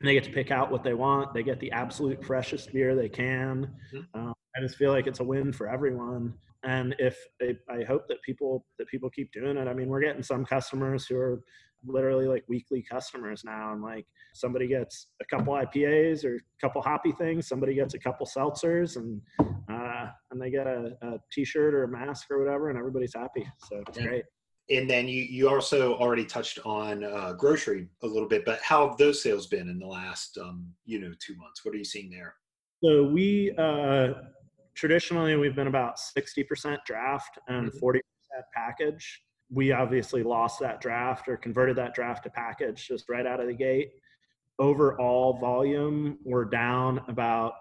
And 0.00 0.08
they 0.08 0.14
get 0.14 0.24
to 0.24 0.32
pick 0.32 0.50
out 0.50 0.70
what 0.70 0.84
they 0.84 0.94
want. 0.94 1.32
They 1.32 1.42
get 1.42 1.58
the 1.60 1.72
absolute 1.72 2.22
freshest 2.24 2.72
beer 2.72 2.94
they 2.94 3.08
can. 3.08 3.70
Mm-hmm. 3.94 4.28
Uh, 4.28 4.32
I 4.56 4.60
just 4.60 4.76
feel 4.76 4.92
like 4.92 5.06
it's 5.06 5.20
a 5.20 5.24
win 5.24 5.52
for 5.52 5.68
everyone. 5.68 6.34
And 6.64 6.94
if 6.98 7.16
they, 7.40 7.56
I 7.70 7.84
hope 7.84 8.08
that 8.08 8.20
people 8.22 8.66
that 8.78 8.88
people 8.88 9.08
keep 9.08 9.32
doing 9.32 9.56
it. 9.56 9.68
I 9.68 9.72
mean, 9.72 9.88
we're 9.88 10.00
getting 10.00 10.22
some 10.22 10.44
customers 10.44 11.06
who 11.06 11.16
are 11.16 11.40
literally 11.84 12.26
like 12.26 12.44
weekly 12.48 12.84
customers 12.90 13.42
now, 13.44 13.72
and 13.72 13.82
like 13.82 14.06
somebody 14.34 14.66
gets 14.66 15.08
a 15.22 15.24
couple 15.24 15.52
IPAs 15.54 16.24
or 16.24 16.36
a 16.36 16.60
couple 16.60 16.82
hoppy 16.82 17.12
things, 17.12 17.46
somebody 17.46 17.74
gets 17.74 17.94
a 17.94 17.98
couple 17.98 18.26
seltzers, 18.26 18.96
and 18.96 19.20
uh, 19.70 20.06
and 20.30 20.40
they 20.40 20.50
get 20.50 20.66
a 20.66 20.96
a 21.02 21.18
T-shirt 21.30 21.72
or 21.72 21.84
a 21.84 21.88
mask 21.88 22.26
or 22.30 22.42
whatever, 22.42 22.68
and 22.68 22.78
everybody's 22.78 23.14
happy. 23.14 23.46
So 23.68 23.82
it's 23.86 23.98
yeah. 23.98 24.06
great 24.06 24.24
and 24.68 24.90
then 24.90 25.06
you 25.06 25.22
you 25.22 25.48
also 25.48 25.94
already 25.94 26.24
touched 26.24 26.58
on 26.64 27.04
uh, 27.04 27.32
grocery 27.34 27.88
a 28.02 28.06
little 28.06 28.28
bit, 28.28 28.44
but 28.44 28.60
how 28.62 28.88
have 28.88 28.96
those 28.96 29.22
sales 29.22 29.46
been 29.46 29.68
in 29.68 29.78
the 29.78 29.86
last 29.86 30.38
um, 30.38 30.66
you 30.84 31.00
know 31.00 31.12
two 31.18 31.36
months? 31.36 31.64
What 31.64 31.74
are 31.74 31.78
you 31.78 31.84
seeing 31.84 32.10
there? 32.10 32.34
So 32.82 33.04
we 33.04 33.54
uh, 33.58 34.14
traditionally 34.74 35.36
we've 35.36 35.54
been 35.54 35.68
about 35.68 35.98
sixty 35.98 36.42
percent 36.42 36.80
draft 36.84 37.38
and 37.48 37.68
mm-hmm. 37.68 37.78
40 37.78 38.00
percent 38.00 38.46
package. 38.54 39.22
We 39.50 39.70
obviously 39.70 40.24
lost 40.24 40.58
that 40.60 40.80
draft 40.80 41.28
or 41.28 41.36
converted 41.36 41.76
that 41.76 41.94
draft 41.94 42.24
to 42.24 42.30
package 42.30 42.88
just 42.88 43.08
right 43.08 43.26
out 43.26 43.40
of 43.40 43.46
the 43.46 43.54
gate. 43.54 43.90
Overall 44.58 45.38
volume, 45.38 46.18
we're 46.24 46.46
down 46.46 47.02
about 47.06 47.52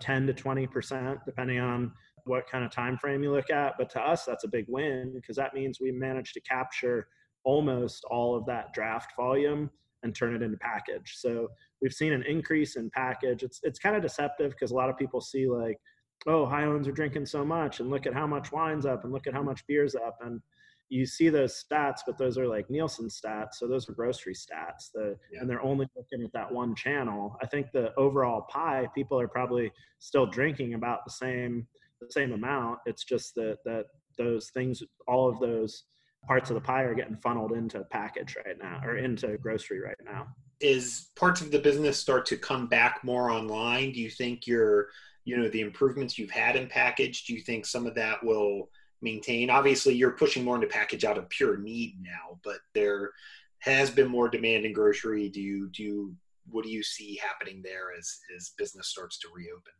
10 0.00 0.28
to 0.28 0.32
20 0.32 0.66
percent, 0.68 1.18
depending 1.26 1.58
on 1.58 1.92
what 2.26 2.48
kind 2.48 2.64
of 2.64 2.70
time 2.70 2.98
frame 2.98 3.22
you 3.22 3.32
look 3.32 3.50
at 3.50 3.74
but 3.78 3.88
to 3.88 4.00
us 4.00 4.24
that's 4.24 4.44
a 4.44 4.48
big 4.48 4.66
win 4.68 5.12
because 5.14 5.36
that 5.36 5.54
means 5.54 5.80
we 5.80 5.90
managed 5.90 6.34
to 6.34 6.40
capture 6.40 7.08
almost 7.44 8.04
all 8.10 8.36
of 8.36 8.44
that 8.46 8.74
draft 8.74 9.12
volume 9.16 9.70
and 10.02 10.14
turn 10.14 10.34
it 10.34 10.42
into 10.42 10.56
package. 10.58 11.14
So 11.16 11.48
we've 11.80 11.92
seen 11.92 12.12
an 12.12 12.22
increase 12.22 12.76
in 12.76 12.90
package. 12.90 13.42
It's 13.42 13.60
it's 13.62 13.78
kind 13.78 13.96
of 13.96 14.02
deceptive 14.02 14.50
because 14.52 14.70
a 14.70 14.74
lot 14.74 14.90
of 14.90 14.96
people 14.96 15.20
see 15.20 15.48
like, 15.48 15.78
oh, 16.26 16.46
Highlands 16.46 16.88
are 16.88 16.92
drinking 16.92 17.26
so 17.26 17.44
much, 17.44 17.80
and 17.80 17.90
look 17.90 18.06
at 18.06 18.14
how 18.14 18.26
much 18.26 18.52
wine's 18.52 18.86
up, 18.86 19.04
and 19.04 19.12
look 19.12 19.26
at 19.26 19.34
how 19.34 19.42
much 19.42 19.66
beer's 19.66 19.94
up, 19.94 20.18
and 20.22 20.40
you 20.88 21.04
see 21.04 21.28
those 21.28 21.64
stats, 21.64 22.00
but 22.06 22.16
those 22.16 22.38
are 22.38 22.46
like 22.46 22.70
Nielsen 22.70 23.08
stats. 23.08 23.54
So 23.54 23.66
those 23.66 23.88
are 23.88 23.92
grocery 23.92 24.34
stats. 24.34 24.92
The, 24.94 25.16
yeah. 25.32 25.40
And 25.40 25.50
they're 25.50 25.62
only 25.62 25.88
looking 25.96 26.24
at 26.24 26.32
that 26.32 26.52
one 26.52 26.76
channel. 26.76 27.36
I 27.42 27.46
think 27.46 27.72
the 27.72 27.92
overall 27.96 28.42
pie, 28.42 28.86
people 28.94 29.18
are 29.20 29.26
probably 29.26 29.72
still 29.98 30.26
drinking 30.26 30.74
about 30.74 31.04
the 31.04 31.10
same 31.10 31.66
the 32.00 32.10
same 32.10 32.32
amount. 32.32 32.78
It's 32.86 33.04
just 33.04 33.34
that 33.34 33.58
that 33.64 33.86
those 34.18 34.50
things, 34.50 34.82
all 35.06 35.28
of 35.28 35.38
those 35.40 35.84
parts 36.26 36.50
of 36.50 36.54
the 36.54 36.60
pie 36.60 36.82
are 36.82 36.94
getting 36.94 37.16
funneled 37.16 37.52
into 37.52 37.84
package 37.90 38.36
right 38.44 38.58
now 38.58 38.80
or 38.84 38.96
into 38.96 39.36
grocery 39.38 39.80
right 39.80 39.96
now. 40.04 40.26
Is 40.60 41.08
parts 41.16 41.40
of 41.40 41.50
the 41.50 41.58
business 41.58 41.98
start 41.98 42.26
to 42.26 42.36
come 42.36 42.66
back 42.66 43.04
more 43.04 43.30
online? 43.30 43.92
Do 43.92 44.00
you 44.00 44.10
think 44.10 44.46
you're, 44.46 44.88
you 45.24 45.36
know, 45.36 45.48
the 45.48 45.60
improvements 45.60 46.18
you've 46.18 46.30
had 46.30 46.56
in 46.56 46.66
package, 46.66 47.24
do 47.26 47.34
you 47.34 47.42
think 47.42 47.66
some 47.66 47.86
of 47.86 47.94
that 47.94 48.24
will 48.24 48.70
maintain? 49.02 49.50
Obviously, 49.50 49.94
you're 49.94 50.12
pushing 50.12 50.44
more 50.44 50.54
into 50.54 50.66
package 50.66 51.04
out 51.04 51.18
of 51.18 51.28
pure 51.28 51.58
need 51.58 51.96
now, 52.00 52.40
but 52.42 52.58
there 52.74 53.12
has 53.58 53.90
been 53.90 54.08
more 54.08 54.28
demand 54.28 54.64
in 54.64 54.72
grocery. 54.72 55.28
Do 55.28 55.40
you 55.40 55.68
do 55.70 55.82
you, 55.82 56.16
what 56.50 56.64
do 56.64 56.70
you 56.70 56.82
see 56.82 57.20
happening 57.22 57.60
there 57.62 57.92
as 57.96 58.18
as 58.34 58.54
business 58.56 58.88
starts 58.88 59.18
to 59.20 59.28
reopen? 59.34 59.72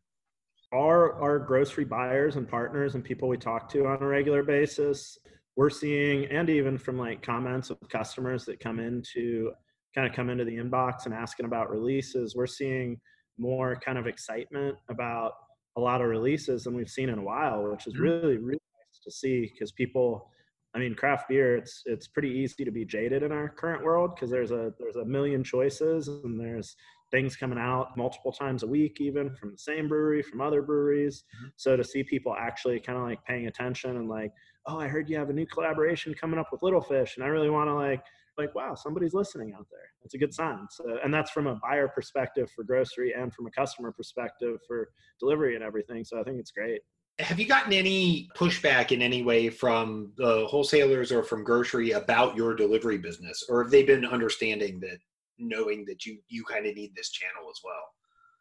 Our 0.76 1.20
our 1.22 1.38
grocery 1.38 1.84
buyers 1.84 2.36
and 2.36 2.46
partners 2.46 2.94
and 2.94 3.02
people 3.02 3.28
we 3.28 3.38
talk 3.38 3.68
to 3.70 3.86
on 3.86 4.02
a 4.02 4.06
regular 4.06 4.42
basis, 4.42 5.18
we're 5.56 5.70
seeing, 5.70 6.26
and 6.26 6.50
even 6.50 6.76
from 6.76 6.98
like 6.98 7.22
comments 7.22 7.70
of 7.70 7.78
customers 7.88 8.44
that 8.44 8.60
come 8.60 8.78
into 8.78 9.52
kind 9.94 10.06
of 10.06 10.14
come 10.14 10.28
into 10.28 10.44
the 10.44 10.56
inbox 10.56 11.06
and 11.06 11.14
asking 11.14 11.46
about 11.46 11.70
releases, 11.70 12.36
we're 12.36 12.46
seeing 12.46 13.00
more 13.38 13.76
kind 13.76 13.96
of 13.96 14.06
excitement 14.06 14.76
about 14.90 15.32
a 15.76 15.80
lot 15.80 16.02
of 16.02 16.08
releases 16.08 16.64
than 16.64 16.74
we've 16.74 16.90
seen 16.90 17.08
in 17.08 17.18
a 17.18 17.22
while, 17.22 17.70
which 17.70 17.86
is 17.86 17.94
mm-hmm. 17.94 18.02
really, 18.02 18.36
really 18.36 18.60
nice 18.60 19.00
to 19.02 19.10
see 19.10 19.50
because 19.52 19.72
people 19.72 20.30
I 20.76 20.78
mean, 20.78 20.94
craft 20.94 21.30
beer, 21.30 21.56
it's 21.56 21.82
it's 21.86 22.06
pretty 22.06 22.28
easy 22.28 22.62
to 22.62 22.70
be 22.70 22.84
jaded 22.84 23.22
in 23.22 23.32
our 23.32 23.48
current 23.48 23.82
world 23.82 24.14
because 24.14 24.30
there's 24.30 24.50
a 24.50 24.74
there's 24.78 24.96
a 24.96 25.06
million 25.06 25.42
choices 25.42 26.08
and 26.08 26.38
there's 26.38 26.76
things 27.16 27.34
coming 27.34 27.58
out 27.58 27.96
multiple 27.96 28.30
times 28.30 28.62
a 28.62 28.66
week, 28.66 29.00
even 29.00 29.34
from 29.36 29.52
the 29.52 29.58
same 29.58 29.88
brewery, 29.88 30.20
from 30.20 30.42
other 30.42 30.60
breweries. 30.60 31.24
Mm-hmm. 31.36 31.48
So 31.56 31.74
to 31.74 31.82
see 31.82 32.02
people 32.02 32.36
actually 32.38 32.78
kind 32.78 32.98
of 32.98 33.04
like 33.04 33.24
paying 33.24 33.46
attention 33.46 33.96
and 33.96 34.06
like, 34.06 34.32
oh, 34.66 34.78
I 34.78 34.86
heard 34.86 35.08
you 35.08 35.16
have 35.16 35.30
a 35.30 35.32
new 35.32 35.46
collaboration 35.46 36.12
coming 36.12 36.38
up 36.38 36.48
with 36.52 36.62
Little 36.62 36.82
Fish, 36.82 37.16
and 37.16 37.24
I 37.24 37.28
really 37.28 37.48
want 37.48 37.68
to 37.70 37.74
like 37.74 38.02
like 38.38 38.54
wow 38.54 38.74
somebody's 38.74 39.14
listening 39.14 39.54
out 39.56 39.66
there 39.70 39.88
it's 40.04 40.12
a 40.12 40.18
good 40.18 40.34
sign 40.34 40.66
so 40.70 40.98
and 41.02 41.14
that's 41.14 41.30
from 41.30 41.46
a 41.46 41.54
buyer 41.54 41.88
perspective 41.88 42.50
for 42.54 42.64
grocery 42.64 43.14
and 43.18 43.32
from 43.32 43.46
a 43.46 43.50
customer 43.50 43.90
perspective 43.90 44.58
for 44.68 44.90
delivery 45.18 45.54
and 45.54 45.64
everything 45.64 46.04
so 46.04 46.20
i 46.20 46.22
think 46.22 46.38
it's 46.38 46.50
great 46.50 46.82
have 47.18 47.40
you 47.40 47.46
gotten 47.46 47.72
any 47.72 48.28
pushback 48.36 48.92
in 48.92 49.00
any 49.00 49.22
way 49.22 49.48
from 49.48 50.12
the 50.18 50.46
wholesalers 50.48 51.10
or 51.10 51.22
from 51.22 51.42
grocery 51.42 51.92
about 51.92 52.36
your 52.36 52.54
delivery 52.54 52.98
business 52.98 53.42
or 53.48 53.62
have 53.62 53.72
they 53.72 53.82
been 53.82 54.04
understanding 54.04 54.78
that 54.80 54.98
knowing 55.38 55.84
that 55.86 56.04
you 56.06 56.18
you 56.28 56.44
kind 56.44 56.66
of 56.66 56.74
need 56.74 56.94
this 56.94 57.10
channel 57.10 57.48
as 57.50 57.60
well 57.64 57.92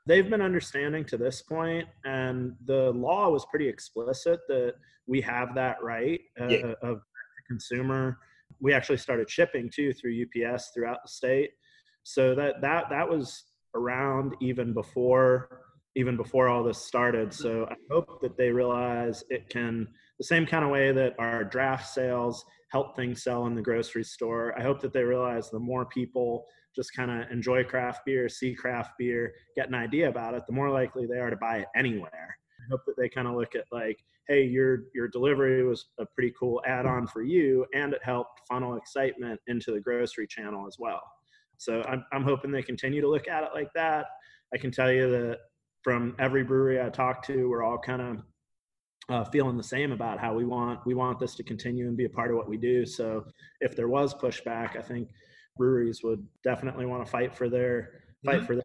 they've 0.07 0.29
been 0.29 0.41
understanding 0.41 1.03
to 1.05 1.17
this 1.17 1.41
point 1.41 1.87
and 2.03 2.53
the 2.65 2.91
law 2.91 3.29
was 3.29 3.45
pretty 3.49 3.67
explicit 3.67 4.39
that 4.47 4.73
we 5.07 5.21
have 5.21 5.53
that 5.55 5.77
right 5.81 6.21
uh, 6.39 6.47
yeah. 6.47 6.73
of 6.81 7.01
consumer 7.47 8.17
we 8.59 8.73
actually 8.73 8.97
started 8.97 9.29
shipping 9.29 9.69
too 9.73 9.93
through 9.93 10.25
ups 10.45 10.71
throughout 10.73 10.99
the 11.03 11.09
state 11.09 11.51
so 12.03 12.35
that 12.35 12.61
that 12.61 12.85
that 12.89 13.07
was 13.07 13.43
around 13.75 14.33
even 14.41 14.73
before 14.73 15.65
even 15.95 16.17
before 16.17 16.49
all 16.49 16.63
this 16.63 16.77
started. 16.77 17.33
So 17.33 17.65
I 17.69 17.75
hope 17.89 18.21
that 18.21 18.37
they 18.37 18.49
realize 18.49 19.23
it 19.29 19.49
can, 19.49 19.87
the 20.17 20.25
same 20.25 20.45
kind 20.45 20.65
of 20.65 20.71
way 20.71 20.91
that 20.91 21.15
our 21.19 21.43
draft 21.43 21.87
sales 21.87 22.43
help 22.69 22.95
things 22.95 23.23
sell 23.23 23.45
in 23.47 23.55
the 23.55 23.61
grocery 23.61 24.03
store. 24.03 24.53
I 24.59 24.61
hope 24.61 24.81
that 24.81 24.91
they 24.91 25.03
realize 25.03 25.49
the 25.49 25.59
more 25.59 25.85
people 25.85 26.45
just 26.75 26.93
kind 26.95 27.11
of 27.11 27.29
enjoy 27.31 27.63
craft 27.63 28.01
beer, 28.05 28.27
see 28.29 28.53
craft 28.53 28.91
beer, 28.97 29.33
get 29.55 29.67
an 29.67 29.75
idea 29.75 30.09
about 30.09 30.33
it, 30.33 30.43
the 30.47 30.53
more 30.53 30.69
likely 30.69 31.05
they 31.05 31.19
are 31.19 31.29
to 31.29 31.37
buy 31.37 31.57
it 31.57 31.67
anywhere. 31.75 32.37
I 32.59 32.63
hope 32.71 32.81
that 32.87 32.95
they 32.97 33.09
kind 33.09 33.27
of 33.27 33.35
look 33.35 33.55
at 33.55 33.65
like, 33.71 33.97
hey, 34.27 34.43
your 34.43 34.85
your 34.93 35.07
delivery 35.07 35.63
was 35.63 35.85
a 35.99 36.05
pretty 36.05 36.33
cool 36.39 36.61
add-on 36.65 37.07
for 37.07 37.21
you, 37.21 37.65
and 37.73 37.93
it 37.93 38.01
helped 38.03 38.41
funnel 38.49 38.75
excitement 38.75 39.39
into 39.47 39.71
the 39.71 39.79
grocery 39.79 40.27
channel 40.27 40.67
as 40.67 40.77
well. 40.79 41.01
So 41.57 41.83
I'm 41.83 42.03
I'm 42.11 42.23
hoping 42.23 42.51
they 42.51 42.63
continue 42.63 43.01
to 43.01 43.09
look 43.09 43.27
at 43.27 43.43
it 43.43 43.49
like 43.53 43.69
that. 43.75 44.05
I 44.53 44.57
can 44.57 44.71
tell 44.71 44.91
you 44.91 45.09
that 45.11 45.39
from 45.83 46.15
every 46.19 46.43
brewery 46.43 46.81
I 46.81 46.89
talk 46.89 47.25
to, 47.27 47.49
we're 47.49 47.63
all 47.63 47.77
kind 47.77 48.01
of 48.01 48.17
uh, 49.09 49.23
feeling 49.25 49.57
the 49.57 49.63
same 49.63 49.91
about 49.91 50.19
how 50.19 50.33
we 50.33 50.45
want 50.45 50.79
we 50.85 50.95
want 50.95 51.19
this 51.19 51.35
to 51.35 51.43
continue 51.43 51.87
and 51.87 51.97
be 51.97 52.05
a 52.05 52.09
part 52.09 52.31
of 52.31 52.37
what 52.37 52.49
we 52.49 52.57
do. 52.57 52.85
So 52.85 53.25
if 53.61 53.75
there 53.75 53.87
was 53.87 54.13
pushback, 54.13 54.75
I 54.75 54.81
think 54.81 55.09
breweries 55.57 56.03
would 56.03 56.25
definitely 56.43 56.85
want 56.85 57.05
to 57.05 57.11
fight 57.11 57.33
for 57.35 57.49
their 57.49 58.03
fight 58.25 58.37
mm-hmm. 58.37 58.45
for 58.45 58.55
their 58.55 58.63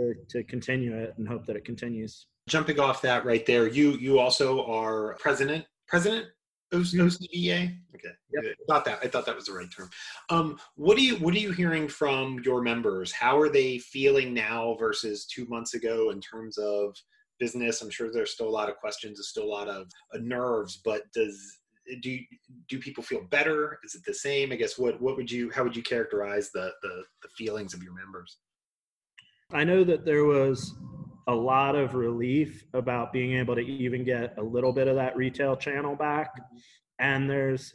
to, 0.00 0.14
to 0.28 0.42
continue 0.44 0.96
it 0.96 1.14
and 1.18 1.28
hope 1.28 1.46
that 1.46 1.56
it 1.56 1.64
continues. 1.64 2.26
Jumping 2.48 2.80
off 2.80 3.02
that 3.02 3.24
right 3.24 3.44
there, 3.46 3.68
you 3.68 3.92
you 3.92 4.18
also 4.18 4.64
are 4.66 5.16
president 5.20 5.64
president 5.86 6.26
OCBA. 6.72 7.76
Okay, 7.94 8.14
yep. 8.32 8.44
I 8.44 8.54
thought 8.68 8.84
that 8.84 8.98
I 9.02 9.08
thought 9.08 9.26
that 9.26 9.36
was 9.36 9.46
the 9.46 9.52
right 9.52 9.70
term. 9.70 9.90
Um, 10.30 10.58
what 10.74 10.96
do 10.96 11.04
you 11.04 11.16
what 11.16 11.34
are 11.34 11.38
you 11.38 11.52
hearing 11.52 11.88
from 11.88 12.40
your 12.44 12.62
members? 12.62 13.12
How 13.12 13.38
are 13.38 13.48
they 13.48 13.78
feeling 13.78 14.32
now 14.32 14.76
versus 14.78 15.26
two 15.26 15.46
months 15.46 15.74
ago 15.74 16.10
in 16.10 16.20
terms 16.20 16.58
of 16.58 16.96
business? 17.38 17.82
I'm 17.82 17.90
sure 17.90 18.10
there's 18.12 18.32
still 18.32 18.48
a 18.48 18.50
lot 18.50 18.68
of 18.68 18.76
questions, 18.76 19.18
there's 19.18 19.28
still 19.28 19.44
a 19.44 19.46
lot 19.46 19.68
of 19.68 19.88
uh, 20.14 20.18
nerves, 20.20 20.80
but 20.84 21.02
does 21.12 21.59
do 22.02 22.18
do 22.68 22.78
people 22.78 23.02
feel 23.02 23.22
better? 23.30 23.78
Is 23.84 23.94
it 23.94 24.02
the 24.06 24.14
same? 24.14 24.52
I 24.52 24.56
guess 24.56 24.78
what 24.78 25.00
what 25.00 25.16
would 25.16 25.30
you 25.30 25.50
how 25.50 25.64
would 25.64 25.76
you 25.76 25.82
characterize 25.82 26.50
the 26.52 26.72
the, 26.82 27.02
the 27.22 27.28
feelings 27.36 27.74
of 27.74 27.82
your 27.82 27.94
members? 27.94 28.38
I 29.52 29.64
know 29.64 29.82
that 29.84 30.04
there 30.04 30.24
was 30.24 30.74
a 31.26 31.34
lot 31.34 31.76
of 31.76 31.94
relief 31.94 32.64
about 32.74 33.12
being 33.12 33.32
able 33.34 33.54
to 33.54 33.60
even 33.60 34.04
get 34.04 34.34
a 34.38 34.42
little 34.42 34.72
bit 34.72 34.88
of 34.88 34.96
that 34.96 35.16
retail 35.16 35.56
channel 35.56 35.94
back. 35.94 36.30
And 36.98 37.28
there's, 37.28 37.72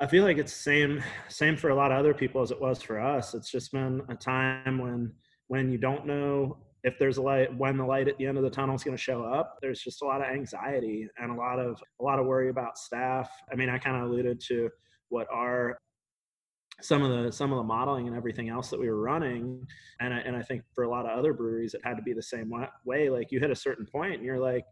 I 0.00 0.06
feel 0.06 0.24
like 0.24 0.38
it's 0.38 0.52
same 0.52 1.02
same 1.28 1.56
for 1.56 1.70
a 1.70 1.74
lot 1.74 1.90
of 1.92 1.98
other 1.98 2.14
people 2.14 2.42
as 2.42 2.50
it 2.50 2.60
was 2.60 2.82
for 2.82 3.00
us. 3.00 3.34
It's 3.34 3.50
just 3.50 3.72
been 3.72 4.02
a 4.08 4.14
time 4.14 4.78
when 4.78 5.12
when 5.48 5.70
you 5.70 5.78
don't 5.78 6.06
know 6.06 6.58
if 6.86 6.98
there's 7.00 7.16
a 7.16 7.22
light 7.22 7.54
when 7.58 7.76
the 7.76 7.84
light 7.84 8.06
at 8.06 8.16
the 8.16 8.24
end 8.24 8.38
of 8.38 8.44
the 8.44 8.50
tunnel 8.50 8.74
is 8.74 8.84
going 8.84 8.96
to 8.96 9.02
show 9.02 9.24
up 9.24 9.58
there's 9.60 9.80
just 9.80 10.02
a 10.02 10.04
lot 10.04 10.20
of 10.20 10.28
anxiety 10.28 11.08
and 11.18 11.32
a 11.32 11.34
lot 11.34 11.58
of 11.58 11.82
a 12.00 12.04
lot 12.04 12.18
of 12.18 12.26
worry 12.26 12.48
about 12.48 12.78
staff. 12.78 13.28
I 13.52 13.56
mean 13.56 13.68
i 13.68 13.76
kind 13.76 13.96
of 13.96 14.04
alluded 14.04 14.40
to 14.48 14.70
what 15.08 15.26
our 15.30 15.76
some 16.80 17.02
of 17.02 17.10
the 17.10 17.32
some 17.32 17.52
of 17.52 17.58
the 17.58 17.64
modeling 17.64 18.06
and 18.06 18.16
everything 18.16 18.48
else 18.48 18.70
that 18.70 18.78
we 18.78 18.88
were 18.88 19.00
running 19.00 19.66
and 20.00 20.14
I, 20.14 20.18
and 20.18 20.36
I 20.36 20.42
think 20.42 20.62
for 20.74 20.84
a 20.84 20.90
lot 20.90 21.06
of 21.06 21.18
other 21.18 21.32
breweries 21.32 21.74
it 21.74 21.80
had 21.84 21.96
to 21.96 22.02
be 22.02 22.12
the 22.12 22.22
same 22.22 22.52
way. 22.84 23.10
Like 23.10 23.32
you 23.32 23.40
hit 23.40 23.50
a 23.50 23.56
certain 23.56 23.86
point 23.86 24.14
and 24.14 24.24
you're 24.24 24.38
like 24.38 24.64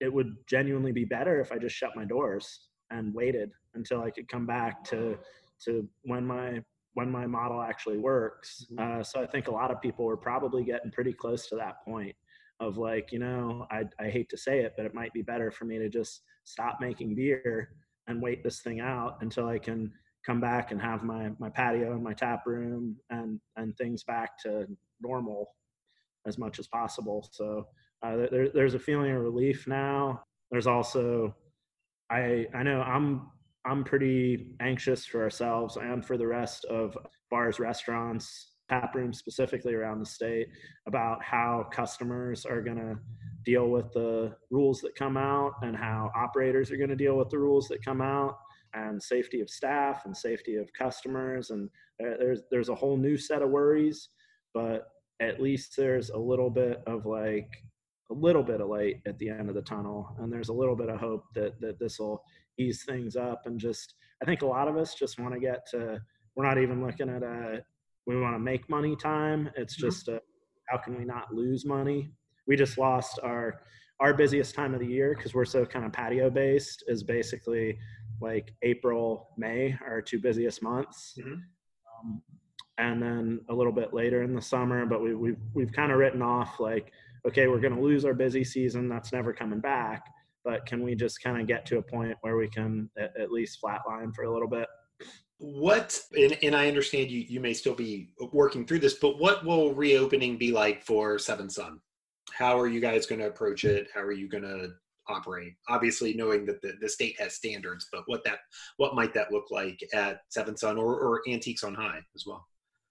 it 0.00 0.12
would 0.12 0.36
genuinely 0.46 0.92
be 0.92 1.04
better 1.04 1.40
if 1.40 1.52
I 1.52 1.58
just 1.58 1.74
shut 1.74 1.96
my 1.96 2.04
doors 2.04 2.68
and 2.90 3.14
waited 3.14 3.50
until 3.74 4.02
I 4.02 4.10
could 4.10 4.28
come 4.28 4.44
back 4.44 4.84
to 4.84 5.16
to 5.64 5.88
when 6.02 6.26
my 6.26 6.60
when 6.94 7.10
my 7.10 7.26
model 7.26 7.60
actually 7.60 7.98
works 7.98 8.66
mm-hmm. 8.72 9.00
uh, 9.00 9.02
so 9.02 9.22
I 9.22 9.26
think 9.26 9.48
a 9.48 9.52
lot 9.52 9.70
of 9.70 9.80
people 9.80 10.04
were 10.04 10.16
probably 10.16 10.64
getting 10.64 10.90
pretty 10.90 11.12
close 11.12 11.48
to 11.48 11.56
that 11.56 11.84
point 11.84 12.14
of 12.60 12.78
like 12.78 13.12
you 13.12 13.18
know 13.18 13.66
I, 13.70 13.84
I 14.00 14.08
hate 14.08 14.28
to 14.30 14.38
say 14.38 14.60
it 14.60 14.74
but 14.76 14.86
it 14.86 14.94
might 14.94 15.12
be 15.12 15.22
better 15.22 15.50
for 15.50 15.64
me 15.64 15.78
to 15.78 15.88
just 15.88 16.22
stop 16.44 16.78
making 16.80 17.14
beer 17.14 17.70
and 18.06 18.22
wait 18.22 18.42
this 18.42 18.60
thing 18.60 18.80
out 18.80 19.18
until 19.20 19.46
I 19.46 19.58
can 19.58 19.92
come 20.24 20.40
back 20.40 20.70
and 20.70 20.80
have 20.80 21.02
my 21.02 21.30
my 21.38 21.50
patio 21.50 21.92
and 21.92 22.02
my 22.02 22.14
tap 22.14 22.46
room 22.46 22.96
and 23.10 23.40
and 23.56 23.76
things 23.76 24.04
back 24.04 24.38
to 24.42 24.66
normal 25.00 25.54
as 26.26 26.38
much 26.38 26.58
as 26.58 26.66
possible. 26.66 27.28
So 27.32 27.66
uh, 28.02 28.16
there, 28.30 28.48
there's 28.48 28.74
a 28.74 28.78
feeling 28.78 29.12
of 29.12 29.20
relief 29.20 29.66
now. 29.66 30.22
There's 30.50 30.66
also 30.66 31.34
I 32.10 32.46
I 32.54 32.62
know 32.62 32.80
I'm 32.80 33.28
I'm 33.66 33.84
pretty 33.84 34.48
anxious 34.60 35.06
for 35.06 35.22
ourselves 35.22 35.76
and 35.76 36.04
for 36.04 36.16
the 36.16 36.26
rest 36.26 36.64
of 36.66 36.96
bars, 37.30 37.58
restaurants, 37.58 38.52
tap 38.68 38.94
rooms 38.94 39.18
specifically 39.18 39.74
around 39.74 40.00
the 40.00 40.06
state 40.06 40.48
about 40.86 41.22
how 41.22 41.66
customers 41.72 42.46
are 42.46 42.62
going 42.62 42.78
to 42.78 42.98
deal 43.44 43.68
with 43.68 43.92
the 43.92 44.34
rules 44.50 44.80
that 44.80 44.94
come 44.94 45.16
out 45.16 45.52
and 45.62 45.76
how 45.76 46.10
operators 46.16 46.70
are 46.70 46.76
going 46.76 46.88
to 46.88 46.96
deal 46.96 47.16
with 47.16 47.28
the 47.30 47.38
rules 47.38 47.68
that 47.68 47.84
come 47.84 48.00
out 48.00 48.38
and 48.72 49.02
safety 49.02 49.40
of 49.40 49.50
staff 49.50 50.02
and 50.06 50.16
safety 50.16 50.56
of 50.56 50.72
customers. 50.72 51.50
And 51.50 51.68
there's 51.98 52.40
there's 52.50 52.70
a 52.70 52.74
whole 52.74 52.96
new 52.96 53.16
set 53.16 53.42
of 53.42 53.50
worries 53.50 54.08
but 54.54 54.86
at 55.20 55.42
least 55.42 55.76
there's 55.76 56.10
a 56.10 56.18
little 56.18 56.48
bit 56.48 56.82
of 56.86 57.04
like 57.04 57.50
a 58.14 58.20
little 58.20 58.42
bit 58.42 58.60
of 58.60 58.68
light 58.68 59.00
at 59.06 59.18
the 59.18 59.28
end 59.28 59.48
of 59.48 59.54
the 59.54 59.62
tunnel 59.62 60.14
and 60.18 60.32
there's 60.32 60.48
a 60.48 60.52
little 60.52 60.76
bit 60.76 60.88
of 60.88 61.00
hope 61.00 61.24
that 61.34 61.60
that 61.60 61.78
this 61.78 61.98
will 61.98 62.22
ease 62.58 62.84
things 62.84 63.16
up 63.16 63.42
and 63.46 63.58
just 63.58 63.94
i 64.22 64.24
think 64.24 64.42
a 64.42 64.46
lot 64.46 64.68
of 64.68 64.76
us 64.76 64.94
just 64.94 65.18
want 65.18 65.34
to 65.34 65.40
get 65.40 65.66
to 65.68 66.00
we're 66.36 66.46
not 66.46 66.58
even 66.58 66.84
looking 66.84 67.08
at 67.08 67.22
a 67.22 67.60
we 68.06 68.20
want 68.20 68.34
to 68.34 68.38
make 68.38 68.68
money 68.68 68.96
time. 68.96 69.50
It's 69.56 69.76
mm-hmm. 69.76 69.86
just 69.86 70.08
a, 70.08 70.20
how 70.68 70.78
can 70.78 70.96
we 70.98 71.04
not 71.04 71.32
lose 71.32 71.64
money? 71.64 72.10
We 72.46 72.56
just 72.56 72.78
lost 72.78 73.18
our 73.22 73.60
our 74.00 74.12
busiest 74.12 74.56
time 74.56 74.74
of 74.74 74.80
the 74.80 74.86
year 74.86 75.14
because 75.16 75.34
we're 75.34 75.44
so 75.44 75.64
kind 75.64 75.84
of 75.84 75.92
patio 75.92 76.28
based 76.28 76.82
is 76.88 77.04
basically 77.04 77.78
like 78.20 78.52
April, 78.62 79.28
May, 79.38 79.78
our 79.86 80.02
two 80.02 80.18
busiest 80.18 80.62
months. 80.62 81.16
Mm-hmm. 81.18 81.32
Um, 81.32 82.22
and 82.76 83.00
then 83.00 83.40
a 83.48 83.54
little 83.54 83.72
bit 83.72 83.94
later 83.94 84.24
in 84.24 84.34
the 84.34 84.42
summer, 84.42 84.84
but 84.84 85.00
we, 85.00 85.14
we've, 85.14 85.38
we've 85.54 85.72
kind 85.72 85.92
of 85.92 85.98
written 85.98 86.22
off 86.22 86.58
like, 86.58 86.90
okay, 87.26 87.46
we're 87.46 87.60
going 87.60 87.74
to 87.74 87.82
lose 87.82 88.04
our 88.04 88.14
busy 88.14 88.44
season. 88.44 88.88
That's 88.88 89.12
never 89.12 89.32
coming 89.32 89.60
back. 89.60 90.06
But 90.44 90.66
can 90.66 90.82
we 90.82 90.94
just 90.94 91.22
kind 91.22 91.40
of 91.40 91.46
get 91.46 91.64
to 91.66 91.78
a 91.78 91.82
point 91.82 92.16
where 92.20 92.36
we 92.36 92.48
can 92.48 92.90
at, 92.98 93.16
at 93.18 93.32
least 93.32 93.60
flatline 93.62 94.14
for 94.14 94.24
a 94.24 94.32
little 94.32 94.48
bit? 94.48 94.68
What, 95.38 95.98
and, 96.16 96.36
and 96.42 96.54
I 96.54 96.68
understand 96.68 97.10
you, 97.10 97.20
you 97.20 97.40
may 97.40 97.54
still 97.54 97.74
be 97.74 98.10
working 98.32 98.66
through 98.66 98.80
this, 98.80 98.94
but 98.94 99.18
what 99.18 99.44
will 99.44 99.74
reopening 99.74 100.38
be 100.38 100.52
like 100.52 100.82
for 100.82 101.18
Seventh 101.18 101.52
Son? 101.52 101.80
How 102.32 102.58
are 102.58 102.66
you 102.66 102.80
guys 102.80 103.06
going 103.06 103.20
to 103.20 103.26
approach 103.26 103.64
it? 103.64 103.88
How 103.94 104.00
are 104.00 104.12
you 104.12 104.28
going 104.28 104.44
to 104.44 104.74
operate 105.08 105.52
obviously 105.68 106.14
knowing 106.14 106.46
that 106.46 106.60
the, 106.62 106.72
the 106.80 106.88
state 106.88 107.14
has 107.20 107.34
standards 107.34 107.88
but 107.92 108.02
what 108.06 108.24
that 108.24 108.38
what 108.78 108.94
might 108.94 109.12
that 109.12 109.30
look 109.30 109.50
like 109.50 109.78
at 109.92 110.20
Seventh 110.28 110.58
Son 110.58 110.78
or, 110.78 110.98
or 110.98 111.22
antiques 111.28 111.64
on 111.64 111.74
high 111.74 112.00
as 112.14 112.24
well 112.26 112.46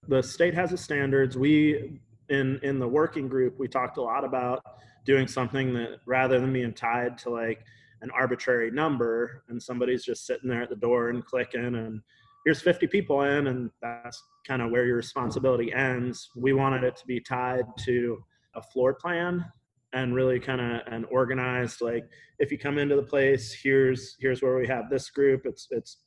the 0.08 0.22
state 0.22 0.54
has 0.54 0.72
its 0.72 0.82
standards 0.82 1.36
we 1.36 2.00
in 2.28 2.58
in 2.62 2.78
the 2.78 2.88
working 2.88 3.28
group 3.28 3.58
we 3.58 3.68
talked 3.68 3.98
a 3.98 4.02
lot 4.02 4.24
about 4.24 4.62
doing 5.04 5.26
something 5.26 5.74
that 5.74 5.98
rather 6.06 6.40
than 6.40 6.52
being 6.52 6.72
tied 6.72 7.18
to 7.18 7.30
like 7.30 7.64
an 8.00 8.10
arbitrary 8.10 8.70
number 8.70 9.42
and 9.48 9.62
somebody's 9.62 10.04
just 10.04 10.26
sitting 10.26 10.48
there 10.48 10.62
at 10.62 10.70
the 10.70 10.76
door 10.76 11.10
and 11.10 11.24
clicking 11.24 11.74
and 11.76 12.00
here's 12.44 12.60
50 12.60 12.86
people 12.86 13.22
in 13.22 13.46
and 13.46 13.70
that's 13.82 14.22
kind 14.46 14.62
of 14.62 14.70
where 14.70 14.86
your 14.86 14.96
responsibility 14.96 15.72
ends 15.72 16.30
we 16.36 16.52
wanted 16.52 16.84
it 16.84 16.96
to 16.96 17.06
be 17.06 17.20
tied 17.20 17.64
to 17.84 18.22
a 18.54 18.62
floor 18.62 18.94
plan 18.94 19.44
and 19.92 20.14
really 20.14 20.40
kind 20.40 20.60
of 20.60 20.80
an 20.92 21.04
organized 21.10 21.80
like 21.80 22.04
if 22.38 22.50
you 22.50 22.58
come 22.58 22.78
into 22.78 22.96
the 22.96 23.02
place 23.02 23.56
here's 23.62 24.16
here's 24.20 24.42
where 24.42 24.56
we 24.56 24.66
have 24.66 24.90
this 24.90 25.10
group 25.10 25.42
it's 25.44 25.68
it's 25.70 25.98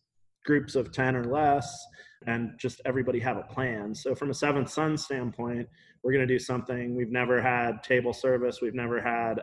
groups 0.48 0.76
of 0.76 0.92
10 0.92 1.16
or 1.16 1.26
less 1.26 1.86
and 2.26 2.52
just 2.58 2.82
everybody 2.86 3.20
have 3.20 3.38
a 3.38 3.44
plan. 3.44 3.94
So 3.94 4.16
from 4.16 4.32
a 4.32 4.34
Seventh 4.34 4.70
Son 4.70 4.98
standpoint 4.98 5.68
we're 6.04 6.14
going 6.14 6.28
to 6.28 6.34
do 6.34 6.40
something 6.40 6.96
we've 6.96 7.12
never 7.12 7.40
had 7.40 7.84
table 7.84 8.14
service 8.14 8.60
we've 8.62 8.74
never 8.74 9.00
had 9.00 9.42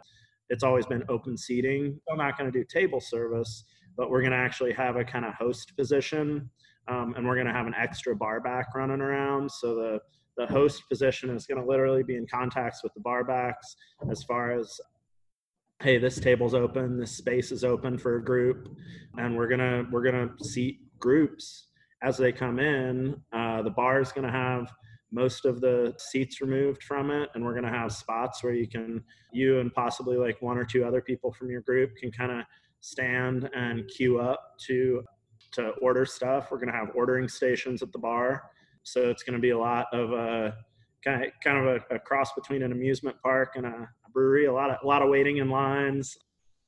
it's 0.50 0.64
always 0.64 0.87
been 0.87 1.02
open 1.08 1.38
seating. 1.38 1.99
I'm 2.11 2.18
not 2.18 2.37
going 2.37 2.50
to 2.50 2.58
do 2.58 2.64
table 2.68 3.00
service 3.00 3.64
but 3.96 4.11
we're 4.11 4.23
going 4.23 4.32
to 4.32 4.38
actually 4.38 4.73
have 4.73 4.96
a 4.96 5.04
kind 5.04 5.25
of 5.25 5.34
host 5.34 5.76
position 5.76 6.50
um, 6.88 7.14
and 7.16 7.25
we're 7.25 7.37
going 7.37 7.46
to 7.46 7.52
have 7.52 7.66
an 7.66 7.75
extra 7.78 8.16
bar 8.16 8.40
back 8.40 8.75
running 8.75 9.00
around. 9.00 9.50
So 9.50 9.75
the 9.76 10.00
the 10.37 10.46
host 10.46 10.82
position 10.88 11.30
is 11.30 11.46
going 11.46 11.61
to 11.61 11.66
literally 11.66 12.02
be 12.02 12.16
in 12.16 12.26
contacts 12.26 12.82
with 12.82 12.92
the 12.94 13.00
bar 13.00 13.23
backs 13.23 13.76
as 14.11 14.25
far 14.25 14.50
as 14.58 14.80
hey 15.82 15.99
this 15.99 16.18
table's 16.18 16.54
open 16.54 16.99
this 16.99 17.12
space 17.12 17.50
is 17.52 17.64
open 17.64 17.99
for 17.99 18.16
a 18.16 18.25
group 18.25 18.68
and 19.18 19.37
we're 19.37 19.49
gonna 19.49 19.84
we're 19.90 20.02
gonna 20.02 20.28
seat 20.40 20.78
groups 20.98 21.68
as 22.02 22.16
they 22.16 22.32
come 22.32 22.58
in 22.58 23.16
uh, 23.32 23.62
the 23.62 23.70
bar 23.70 24.00
is 24.00 24.12
gonna 24.12 24.30
have 24.30 24.70
most 25.12 25.44
of 25.44 25.60
the 25.60 25.94
seats 25.98 26.40
removed 26.40 26.82
from 26.82 27.10
it 27.10 27.30
and 27.34 27.44
we're 27.44 27.54
gonna 27.54 27.68
have 27.68 27.92
spots 27.92 28.42
where 28.42 28.54
you 28.54 28.68
can 28.68 29.02
you 29.32 29.60
and 29.60 29.72
possibly 29.72 30.16
like 30.16 30.40
one 30.42 30.58
or 30.58 30.64
two 30.64 30.84
other 30.84 31.00
people 31.00 31.32
from 31.32 31.50
your 31.50 31.60
group 31.62 31.94
can 31.96 32.10
kind 32.10 32.32
of 32.32 32.44
stand 32.80 33.48
and 33.54 33.88
queue 33.88 34.18
up 34.18 34.40
to 34.58 35.02
to 35.52 35.70
order 35.80 36.04
stuff 36.04 36.50
we're 36.50 36.58
gonna 36.58 36.72
have 36.72 36.90
ordering 36.94 37.28
stations 37.28 37.82
at 37.82 37.92
the 37.92 37.98
bar 37.98 38.42
so 38.84 39.08
it's 39.08 39.22
going 39.22 39.34
to 39.34 39.40
be 39.40 39.50
a 39.50 39.58
lot 39.58 39.86
of 39.92 40.12
a 40.12 40.54
kind 41.02 41.24
of 41.24 41.30
kind 41.42 41.58
of 41.58 41.82
a, 41.90 41.94
a 41.94 41.98
cross 41.98 42.32
between 42.34 42.62
an 42.62 42.70
amusement 42.70 43.16
park 43.22 43.54
and 43.57 43.66
a, 43.66 43.88
a, 44.07 44.11
brewery. 44.12 44.44
A 44.44 44.52
lot 44.52 44.70
of 44.70 44.76
a 44.83 44.87
lot 44.87 45.02
of 45.02 45.09
waiting 45.09 45.38
in 45.38 45.50
lines 45.50 46.16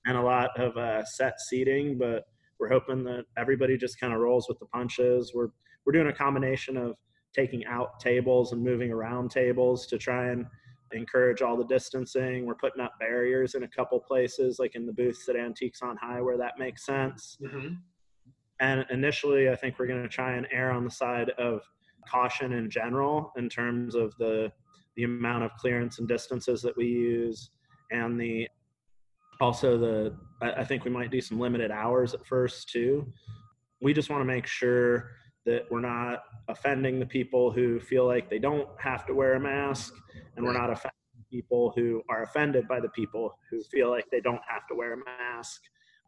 and 0.07 0.17
a 0.17 0.23
lot 0.23 0.51
of 0.59 0.77
uh, 0.77 1.05
set 1.05 1.35
seating, 1.41 1.99
but 1.99 2.25
we're 2.59 2.69
hoping 2.69 3.05
that 3.05 3.25
everybody 3.37 3.77
just 3.77 4.01
kind 4.01 4.13
of 4.13 4.21
rolls 4.21 4.49
with 4.49 4.59
the 4.59 4.67
punches. 4.67 5.33
We're 5.35 5.49
we're 5.85 5.93
doing 5.93 6.09
a 6.09 6.13
combination 6.13 6.77
of 6.77 6.97
taking 7.33 7.65
out 7.67 8.01
tables 8.01 8.53
and 8.53 8.63
moving 8.63 8.91
around 8.91 9.31
tables 9.31 9.87
to 9.87 9.99
try 9.99 10.31
and 10.31 10.47
encourage 10.93 11.43
all 11.43 11.57
the 11.57 11.67
distancing. 11.67 12.47
We're 12.47 12.55
putting 12.55 12.81
up 12.81 12.95
barriers 12.99 13.55
in 13.55 13.63
a 13.63 13.69
couple 13.69 14.01
places, 14.01 14.59
like 14.59 14.75
in 14.75 14.87
the 14.87 14.93
booths 14.93 15.29
at 15.29 15.37
Antiques 15.37 15.83
on 15.83 15.97
High, 15.97 16.21
where 16.21 16.39
that 16.39 16.59
makes 16.59 16.85
sense. 16.85 17.37
Mm-hmm. 17.43 17.75
And 18.61 18.87
initially, 18.91 19.51
I 19.51 19.57
think 19.57 19.79
we're 19.79 19.87
going 19.87 20.03
to 20.03 20.09
try 20.09 20.33
and 20.33 20.47
err 20.51 20.71
on 20.71 20.85
the 20.85 20.91
side 20.91 21.31
of 21.39 21.63
caution 22.09 22.53
in 22.53 22.71
general 22.71 23.33
in 23.37 23.49
terms 23.49 23.95
of 23.95 24.17
the 24.19 24.51
the 24.97 25.05
amount 25.05 25.45
of 25.45 25.53
clearance 25.59 25.99
and 25.99 26.09
distances 26.09 26.63
that 26.63 26.75
we 26.75 26.87
use 26.87 27.51
and 27.91 28.19
the 28.19 28.49
also 29.41 29.79
the 29.79 30.17
i 30.43 30.65
think 30.65 30.85
we 30.85 30.91
might 30.91 31.11
do 31.11 31.21
some 31.21 31.39
limited 31.41 31.71
hours 31.71 32.15
at 32.15 32.25
first 32.27 32.69
too. 32.69 33.07
We 33.81 33.93
just 33.93 34.11
want 34.11 34.21
to 34.21 34.25
make 34.25 34.47
sure 34.47 35.11
that 35.45 35.63
we're 35.71 35.81
not 35.81 36.25
offending 36.49 36.99
the 36.99 37.07
people 37.07 37.51
who 37.51 37.79
feel 37.79 38.07
like 38.07 38.29
they 38.29 38.39
don't 38.39 38.69
have 38.79 39.07
to 39.07 39.15
wear 39.15 39.35
a 39.35 39.41
mask 39.41 39.95
and 40.37 40.45
we're 40.45 40.53
not 40.53 40.71
offending 40.71 40.93
people 41.31 41.73
who 41.77 42.03
are 42.09 42.23
offended 42.25 42.67
by 42.69 42.81
the 42.81 42.89
people 42.91 43.39
who 43.51 43.63
feel 43.65 43.91
like 43.91 44.07
they 44.11 44.21
don't 44.21 44.41
have 44.49 44.67
to 44.69 44.75
wear 44.75 44.95
a 44.95 45.05
mask. 45.05 45.63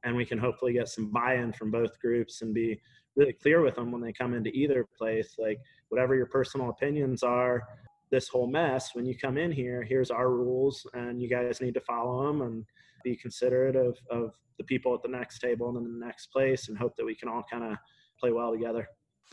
And 0.04 0.16
we 0.16 0.24
can 0.24 0.38
hopefully 0.38 0.72
get 0.72 0.88
some 0.88 1.10
buy-in 1.10 1.52
from 1.52 1.70
both 1.70 1.98
groups 2.00 2.42
and 2.42 2.54
be 2.54 2.80
really 3.16 3.32
clear 3.32 3.62
with 3.62 3.74
them 3.74 3.92
when 3.92 4.00
they 4.00 4.12
come 4.12 4.32
into 4.32 4.50
either 4.50 4.86
place 4.96 5.34
like 5.38 5.58
whatever 5.88 6.14
your 6.14 6.26
personal 6.26 6.70
opinions 6.70 7.22
are 7.22 7.62
this 8.10 8.28
whole 8.28 8.46
mess 8.46 8.94
when 8.94 9.04
you 9.04 9.18
come 9.18 9.36
in 9.36 9.50
here 9.50 9.82
here's 9.82 10.10
our 10.10 10.30
rules 10.30 10.86
and 10.94 11.20
you 11.20 11.28
guys 11.28 11.60
need 11.60 11.74
to 11.74 11.80
follow 11.80 12.26
them 12.26 12.42
and 12.42 12.64
be 13.02 13.16
considerate 13.16 13.76
of, 13.76 13.96
of 14.11 14.32
the 14.58 14.64
people 14.64 14.94
at 14.94 15.02
the 15.02 15.08
next 15.08 15.38
table 15.38 15.68
and 15.68 15.78
in 15.78 15.98
the 15.98 16.06
next 16.06 16.26
place 16.28 16.68
and 16.68 16.78
hope 16.78 16.96
that 16.96 17.04
we 17.04 17.14
can 17.14 17.28
all 17.28 17.44
kind 17.50 17.64
of 17.64 17.76
play 18.18 18.32
well 18.32 18.52
together 18.52 18.88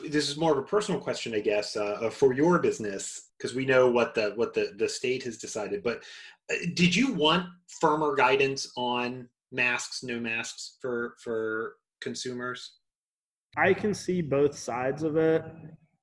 this 0.10 0.30
is 0.30 0.38
more 0.38 0.52
of 0.52 0.58
a 0.58 0.64
personal 0.64 1.00
question 1.00 1.34
i 1.34 1.40
guess 1.40 1.76
uh, 1.76 2.10
for 2.10 2.34
your 2.34 2.60
business 2.60 3.32
because 3.38 3.56
we 3.56 3.66
know 3.66 3.90
what 3.90 4.14
the 4.14 4.34
what 4.36 4.54
the 4.54 4.74
the 4.78 4.90
state 4.90 5.24
has 5.24 5.38
decided 5.38 5.84
but 5.84 6.04
uh, 6.52 6.56
did 6.76 6.96
you 6.96 7.14
want 7.14 7.48
firmer 7.80 8.16
guidance 8.16 8.72
on 8.76 9.28
masks 9.52 10.04
no 10.04 10.20
masks 10.20 10.78
for 10.82 11.16
for 11.24 11.76
consumers 12.02 12.74
i 13.58 13.74
can 13.74 13.94
see 13.94 14.22
both 14.22 14.58
sides 14.58 15.02
of 15.02 15.16
it 15.16 15.44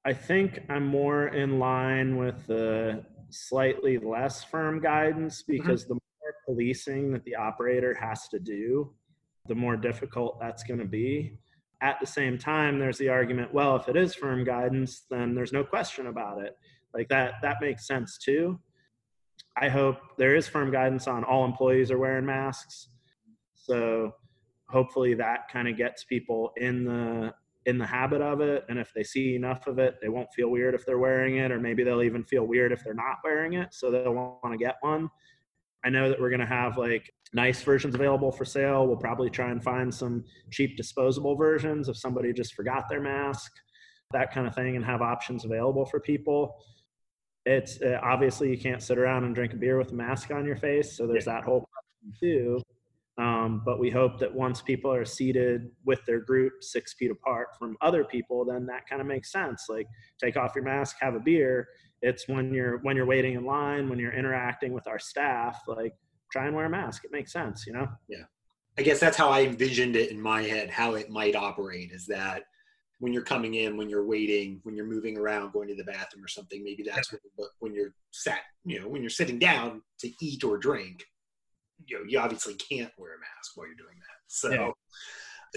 I 0.04 0.12
think 0.12 0.60
I'm 0.68 0.86
more 0.86 1.28
in 1.28 1.58
line 1.58 2.16
with 2.16 2.46
the 2.46 3.04
slightly 3.30 3.98
less 3.98 4.42
firm 4.42 4.80
guidance 4.80 5.42
mm-hmm. 5.42 5.52
because 5.52 5.84
mm-hmm. 5.84 5.94
the 5.94 6.00
policing 6.52 7.12
that 7.12 7.24
the 7.24 7.34
operator 7.34 7.94
has 7.94 8.28
to 8.28 8.38
do, 8.38 8.92
the 9.48 9.54
more 9.54 9.76
difficult 9.76 10.38
that's 10.40 10.62
going 10.62 10.80
to 10.80 10.86
be. 10.86 11.38
At 11.80 11.98
the 12.00 12.06
same 12.06 12.38
time, 12.38 12.78
there's 12.78 12.98
the 12.98 13.08
argument, 13.08 13.52
well, 13.52 13.74
if 13.76 13.88
it 13.88 13.96
is 13.96 14.14
firm 14.14 14.44
guidance, 14.44 15.04
then 15.10 15.34
there's 15.34 15.52
no 15.52 15.64
question 15.64 16.06
about 16.06 16.40
it. 16.40 16.56
Like 16.94 17.08
that, 17.08 17.34
that 17.42 17.56
makes 17.60 17.86
sense 17.86 18.18
too. 18.18 18.60
I 19.60 19.68
hope 19.68 19.96
there 20.18 20.36
is 20.36 20.46
firm 20.46 20.70
guidance 20.70 21.08
on 21.08 21.24
all 21.24 21.44
employees 21.44 21.90
are 21.90 21.98
wearing 21.98 22.26
masks. 22.26 22.88
So 23.54 24.12
hopefully 24.68 25.14
that 25.14 25.48
kind 25.50 25.68
of 25.68 25.76
gets 25.76 26.04
people 26.04 26.52
in 26.56 26.84
the 26.84 27.34
in 27.64 27.78
the 27.78 27.86
habit 27.86 28.20
of 28.20 28.40
it 28.40 28.64
and 28.68 28.76
if 28.76 28.92
they 28.92 29.04
see 29.04 29.36
enough 29.36 29.68
of 29.68 29.78
it 29.78 29.96
they 30.02 30.08
won't 30.08 30.32
feel 30.34 30.48
weird 30.48 30.74
if 30.74 30.84
they're 30.84 30.98
wearing 30.98 31.36
it 31.36 31.52
or 31.52 31.60
maybe 31.60 31.84
they'll 31.84 32.02
even 32.02 32.24
feel 32.24 32.44
weird 32.44 32.72
if 32.72 32.82
they're 32.82 32.92
not 32.92 33.18
wearing 33.22 33.52
it 33.52 33.68
so 33.70 33.88
they'll 33.88 34.12
want 34.12 34.50
to 34.50 34.56
get 34.56 34.74
one 34.80 35.08
i 35.84 35.90
know 35.90 36.08
that 36.08 36.20
we're 36.20 36.30
going 36.30 36.40
to 36.40 36.46
have 36.46 36.76
like 36.78 37.12
nice 37.32 37.62
versions 37.62 37.94
available 37.94 38.30
for 38.30 38.44
sale 38.44 38.86
we'll 38.86 38.96
probably 38.96 39.30
try 39.30 39.50
and 39.50 39.62
find 39.62 39.92
some 39.92 40.24
cheap 40.50 40.76
disposable 40.76 41.34
versions 41.34 41.88
if 41.88 41.96
somebody 41.96 42.32
just 42.32 42.54
forgot 42.54 42.88
their 42.88 43.00
mask 43.00 43.52
that 44.12 44.32
kind 44.32 44.46
of 44.46 44.54
thing 44.54 44.76
and 44.76 44.84
have 44.84 45.00
options 45.00 45.44
available 45.44 45.86
for 45.86 46.00
people 46.00 46.56
it's 47.44 47.80
uh, 47.82 47.98
obviously 48.02 48.50
you 48.50 48.58
can't 48.58 48.82
sit 48.82 48.98
around 48.98 49.24
and 49.24 49.34
drink 49.34 49.52
a 49.52 49.56
beer 49.56 49.78
with 49.78 49.90
a 49.90 49.94
mask 49.94 50.30
on 50.30 50.44
your 50.44 50.56
face 50.56 50.96
so 50.96 51.06
there's 51.06 51.24
that 51.24 51.42
whole 51.42 51.66
too 52.20 52.60
um, 53.18 53.62
but 53.64 53.78
we 53.78 53.90
hope 53.90 54.18
that 54.20 54.34
once 54.34 54.62
people 54.62 54.92
are 54.92 55.04
seated 55.04 55.70
with 55.84 56.04
their 56.06 56.20
group 56.20 56.54
six 56.62 56.94
feet 56.94 57.10
apart 57.10 57.48
from 57.58 57.76
other 57.82 58.04
people, 58.04 58.44
then 58.44 58.64
that 58.66 58.88
kind 58.88 59.00
of 59.00 59.06
makes 59.06 59.30
sense. 59.30 59.66
Like 59.68 59.86
take 60.22 60.36
off 60.36 60.54
your 60.54 60.64
mask, 60.64 60.96
have 61.00 61.14
a 61.14 61.20
beer. 61.20 61.68
It's 62.02 62.28
when 62.28 62.52
you're 62.52 62.78
when 62.78 62.96
you're 62.96 63.06
waiting 63.06 63.34
in 63.34 63.44
line, 63.44 63.88
when 63.88 63.98
you're 63.98 64.12
interacting 64.12 64.72
with 64.72 64.86
our 64.86 64.98
staff, 64.98 65.62
like 65.66 65.94
try 66.30 66.46
and 66.46 66.54
wear 66.54 66.66
a 66.66 66.70
mask. 66.70 67.04
It 67.04 67.12
makes 67.12 67.32
sense, 67.32 67.66
you 67.66 67.72
know? 67.72 67.88
Yeah. 68.08 68.24
I 68.78 68.82
guess 68.82 68.98
that's 68.98 69.16
how 69.16 69.28
I 69.28 69.42
envisioned 69.42 69.96
it 69.96 70.10
in 70.10 70.20
my 70.20 70.42
head, 70.42 70.70
how 70.70 70.94
it 70.94 71.10
might 71.10 71.36
operate 71.36 71.90
is 71.92 72.06
that 72.06 72.44
when 73.00 73.12
you're 73.12 73.22
coming 73.22 73.54
in, 73.54 73.76
when 73.76 73.90
you're 73.90 74.06
waiting, 74.06 74.60
when 74.62 74.74
you're 74.74 74.86
moving 74.86 75.18
around, 75.18 75.52
going 75.52 75.68
to 75.68 75.74
the 75.74 75.84
bathroom 75.84 76.24
or 76.24 76.28
something, 76.28 76.64
maybe 76.64 76.82
that's 76.82 77.12
when, 77.12 77.48
when 77.58 77.74
you're 77.74 77.92
sat, 78.12 78.40
you 78.64 78.80
know, 78.80 78.88
when 78.88 79.02
you're 79.02 79.10
sitting 79.10 79.38
down 79.38 79.82
to 79.98 80.10
eat 80.22 80.42
or 80.42 80.56
drink, 80.56 81.04
you 81.86 81.98
know 81.98 82.04
you 82.06 82.18
obviously 82.18 82.54
can't 82.54 82.92
wear 82.98 83.14
a 83.14 83.18
mask 83.18 83.56
while 83.56 83.66
you're 83.66 83.76
doing 83.76 83.98
that 83.98 84.18
so 84.26 84.50
yeah. 84.50 84.70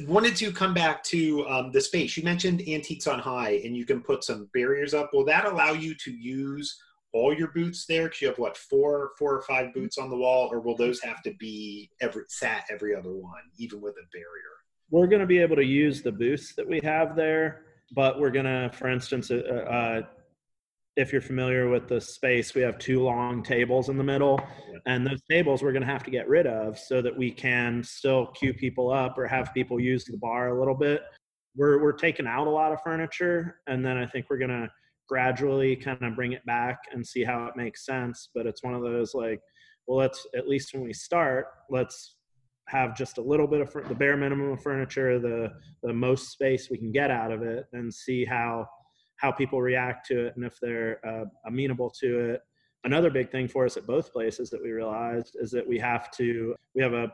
Wanted 0.03 0.35
to 0.37 0.51
come 0.51 0.73
back 0.73 1.03
to 1.05 1.47
um, 1.47 1.71
the 1.71 1.81
space. 1.81 2.17
You 2.17 2.23
mentioned 2.23 2.61
Antiques 2.67 3.07
on 3.07 3.19
High, 3.19 3.61
and 3.63 3.75
you 3.75 3.85
can 3.85 4.01
put 4.01 4.23
some 4.23 4.49
barriers 4.53 4.93
up. 4.93 5.11
Will 5.13 5.25
that 5.25 5.45
allow 5.45 5.71
you 5.71 5.95
to 5.95 6.11
use 6.11 6.77
all 7.13 7.33
your 7.33 7.47
boots 7.49 7.85
there? 7.85 8.03
Because 8.03 8.21
you 8.21 8.27
have 8.27 8.37
what 8.37 8.57
four, 8.57 9.11
four 9.17 9.33
or 9.33 9.41
five 9.43 9.73
boots 9.73 9.97
on 9.97 10.09
the 10.09 10.17
wall, 10.17 10.49
or 10.51 10.59
will 10.59 10.75
those 10.75 11.01
have 11.01 11.21
to 11.23 11.33
be 11.35 11.89
every 12.01 12.23
sat 12.27 12.65
every 12.69 12.93
other 12.93 13.13
one, 13.13 13.43
even 13.57 13.79
with 13.79 13.93
a 13.93 14.05
barrier? 14.11 14.55
We're 14.91 15.07
going 15.07 15.21
to 15.21 15.27
be 15.27 15.39
able 15.39 15.55
to 15.55 15.65
use 15.65 16.01
the 16.01 16.11
booths 16.11 16.53
that 16.55 16.67
we 16.67 16.79
have 16.83 17.15
there, 17.15 17.63
but 17.93 18.19
we're 18.19 18.31
going 18.31 18.45
to, 18.45 18.69
for 18.73 18.89
instance, 18.89 19.31
uh, 19.31 19.35
uh, 19.35 20.01
if 20.95 21.11
you're 21.11 21.21
familiar 21.21 21.67
with 21.69 21.87
the 21.87 21.99
space, 21.99 22.55
we 22.55 22.61
have 22.61 22.77
two 22.77 23.03
long 23.03 23.43
tables 23.43 23.89
in 23.89 23.97
the 23.97 24.03
middle, 24.03 24.39
and 24.85 25.05
those 25.05 25.21
tables 25.29 25.61
we're 25.61 25.73
going 25.73 25.81
to 25.81 25.91
have 25.91 26.03
to 26.03 26.11
get 26.11 26.27
rid 26.27 26.47
of 26.47 26.79
so 26.79 27.01
that 27.01 27.15
we 27.15 27.31
can 27.31 27.83
still 27.83 28.27
queue 28.27 28.53
people 28.53 28.91
up 28.91 29.17
or 29.17 29.27
have 29.27 29.53
people 29.53 29.79
use 29.79 30.05
the 30.05 30.17
bar 30.17 30.55
a 30.55 30.59
little 30.59 30.75
bit. 30.75 31.03
We're 31.55 31.81
we're 31.81 31.93
taking 31.93 32.27
out 32.27 32.47
a 32.47 32.49
lot 32.49 32.71
of 32.71 32.81
furniture, 32.81 33.59
and 33.67 33.85
then 33.85 33.97
I 33.97 34.05
think 34.05 34.27
we're 34.29 34.37
going 34.37 34.49
to 34.49 34.69
gradually 35.07 35.75
kind 35.75 36.01
of 36.01 36.15
bring 36.15 36.31
it 36.31 36.45
back 36.45 36.79
and 36.91 37.05
see 37.05 37.23
how 37.23 37.45
it 37.45 37.55
makes 37.55 37.85
sense. 37.85 38.29
But 38.33 38.45
it's 38.45 38.63
one 38.63 38.73
of 38.73 38.81
those 38.81 39.13
like, 39.13 39.41
well, 39.87 39.97
let's 39.97 40.25
at 40.35 40.47
least 40.47 40.73
when 40.73 40.83
we 40.83 40.93
start, 40.93 41.47
let's 41.69 42.15
have 42.67 42.97
just 42.97 43.17
a 43.17 43.21
little 43.21 43.47
bit 43.47 43.61
of 43.61 43.71
the 43.87 43.95
bare 43.95 44.17
minimum 44.17 44.51
of 44.51 44.61
furniture, 44.61 45.19
the 45.19 45.51
the 45.83 45.93
most 45.93 46.31
space 46.31 46.69
we 46.69 46.77
can 46.77 46.91
get 46.93 47.11
out 47.11 47.31
of 47.31 47.41
it, 47.41 47.65
and 47.73 47.93
see 47.93 48.23
how 48.23 48.65
how 49.17 49.31
people 49.31 49.61
react 49.61 50.05
to 50.07 50.27
it 50.27 50.35
and 50.35 50.45
if 50.45 50.59
they're 50.59 50.99
uh, 51.07 51.25
amenable 51.45 51.89
to 52.01 52.31
it. 52.31 52.41
Another 52.83 53.09
big 53.09 53.31
thing 53.31 53.47
for 53.47 53.65
us 53.65 53.77
at 53.77 53.87
both 53.87 54.13
places 54.13 54.49
that 54.51 54.61
we 54.61 54.71
realized 54.71 55.37
is 55.39 55.49
that 55.51 55.67
we 55.67 55.79
have 55.79 56.11
to 56.11 56.55
we 56.75 56.83
have 56.83 56.93
a 56.93 57.11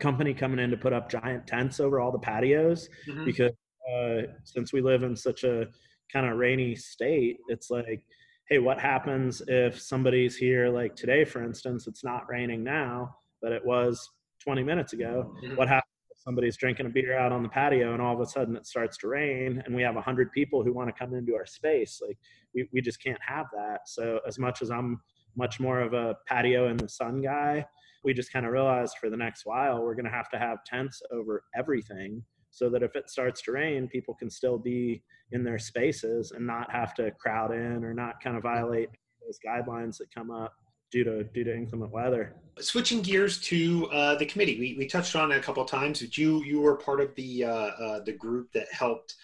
company 0.00 0.32
coming 0.32 0.58
in 0.58 0.70
to 0.70 0.76
put 0.76 0.92
up 0.92 1.10
giant 1.10 1.46
tents 1.46 1.80
over 1.80 2.00
all 2.00 2.10
the 2.10 2.18
patios 2.18 2.88
mm-hmm. 3.06 3.24
because 3.24 3.52
uh, 3.92 4.22
since 4.44 4.72
we 4.72 4.80
live 4.80 5.02
in 5.02 5.14
such 5.14 5.44
a 5.44 5.66
kind 6.12 6.26
of 6.26 6.38
rainy 6.38 6.74
state, 6.74 7.38
it's 7.48 7.70
like, 7.70 8.04
hey, 8.48 8.58
what 8.58 8.78
happens 8.78 9.42
if 9.48 9.80
somebody's 9.80 10.36
here 10.36 10.68
like 10.68 10.94
today, 10.94 11.24
for 11.24 11.42
instance, 11.42 11.86
it's 11.86 12.04
not 12.04 12.28
raining 12.28 12.62
now, 12.64 13.14
but 13.42 13.52
it 13.52 13.64
was 13.64 14.08
20 14.42 14.62
minutes 14.62 14.92
ago. 14.92 15.34
Mm-hmm. 15.44 15.56
What 15.56 15.68
happens 15.68 15.91
somebody's 16.22 16.56
drinking 16.56 16.86
a 16.86 16.88
beer 16.88 17.18
out 17.18 17.32
on 17.32 17.42
the 17.42 17.48
patio 17.48 17.92
and 17.92 18.02
all 18.02 18.14
of 18.14 18.20
a 18.20 18.26
sudden 18.26 18.56
it 18.56 18.66
starts 18.66 18.96
to 18.96 19.08
rain 19.08 19.60
and 19.64 19.74
we 19.74 19.82
have 19.82 19.96
100 19.96 20.30
people 20.32 20.62
who 20.62 20.72
want 20.72 20.88
to 20.88 20.92
come 20.92 21.14
into 21.14 21.34
our 21.34 21.46
space 21.46 22.00
like 22.06 22.16
we, 22.54 22.68
we 22.72 22.80
just 22.80 23.02
can't 23.02 23.18
have 23.26 23.46
that. 23.52 23.80
So 23.86 24.20
as 24.26 24.38
much 24.38 24.62
as 24.62 24.70
i'm 24.70 25.00
much 25.36 25.58
more 25.58 25.80
of 25.80 25.94
a 25.94 26.16
patio 26.26 26.68
in 26.68 26.76
the 26.76 26.88
sun 26.88 27.22
guy 27.22 27.64
we 28.04 28.12
just 28.12 28.32
kind 28.32 28.46
of 28.46 28.52
realized 28.52 28.96
for 29.00 29.10
the 29.10 29.16
next 29.16 29.46
while 29.46 29.82
we're 29.82 29.94
going 29.94 30.04
to 30.04 30.10
have 30.10 30.28
to 30.30 30.38
have 30.38 30.64
tents 30.64 31.00
over 31.10 31.44
everything 31.56 32.22
so 32.50 32.68
that 32.68 32.82
if 32.82 32.94
it 32.96 33.08
starts 33.08 33.40
to 33.42 33.52
rain 33.52 33.88
people 33.88 34.14
can 34.14 34.30
still 34.30 34.58
be 34.58 35.02
in 35.32 35.42
their 35.42 35.58
spaces 35.58 36.32
and 36.32 36.46
not 36.46 36.70
have 36.70 36.94
to 36.94 37.10
crowd 37.12 37.52
in 37.52 37.82
or 37.84 37.94
not 37.94 38.22
kind 38.22 38.36
of 38.36 38.42
violate 38.42 38.90
those 39.24 39.38
guidelines 39.44 39.96
that 39.96 40.14
come 40.14 40.30
up 40.30 40.52
due 40.92 41.02
to 41.02 41.24
due 41.24 41.42
to 41.42 41.56
inclement 41.56 41.90
weather. 41.90 42.34
Switching 42.60 43.00
gears 43.00 43.40
to 43.40 43.88
uh, 43.90 44.14
the 44.16 44.26
committee, 44.26 44.60
we, 44.60 44.76
we 44.78 44.86
touched 44.86 45.16
on 45.16 45.32
it 45.32 45.38
a 45.38 45.40
couple 45.40 45.62
of 45.62 45.70
times. 45.70 46.00
But 46.00 46.16
you 46.16 46.44
you 46.44 46.60
were 46.60 46.76
part 46.76 47.00
of 47.00 47.14
the 47.16 47.44
uh, 47.44 47.50
uh, 47.50 48.00
the 48.04 48.12
group 48.12 48.52
that 48.52 48.72
helped 48.72 49.16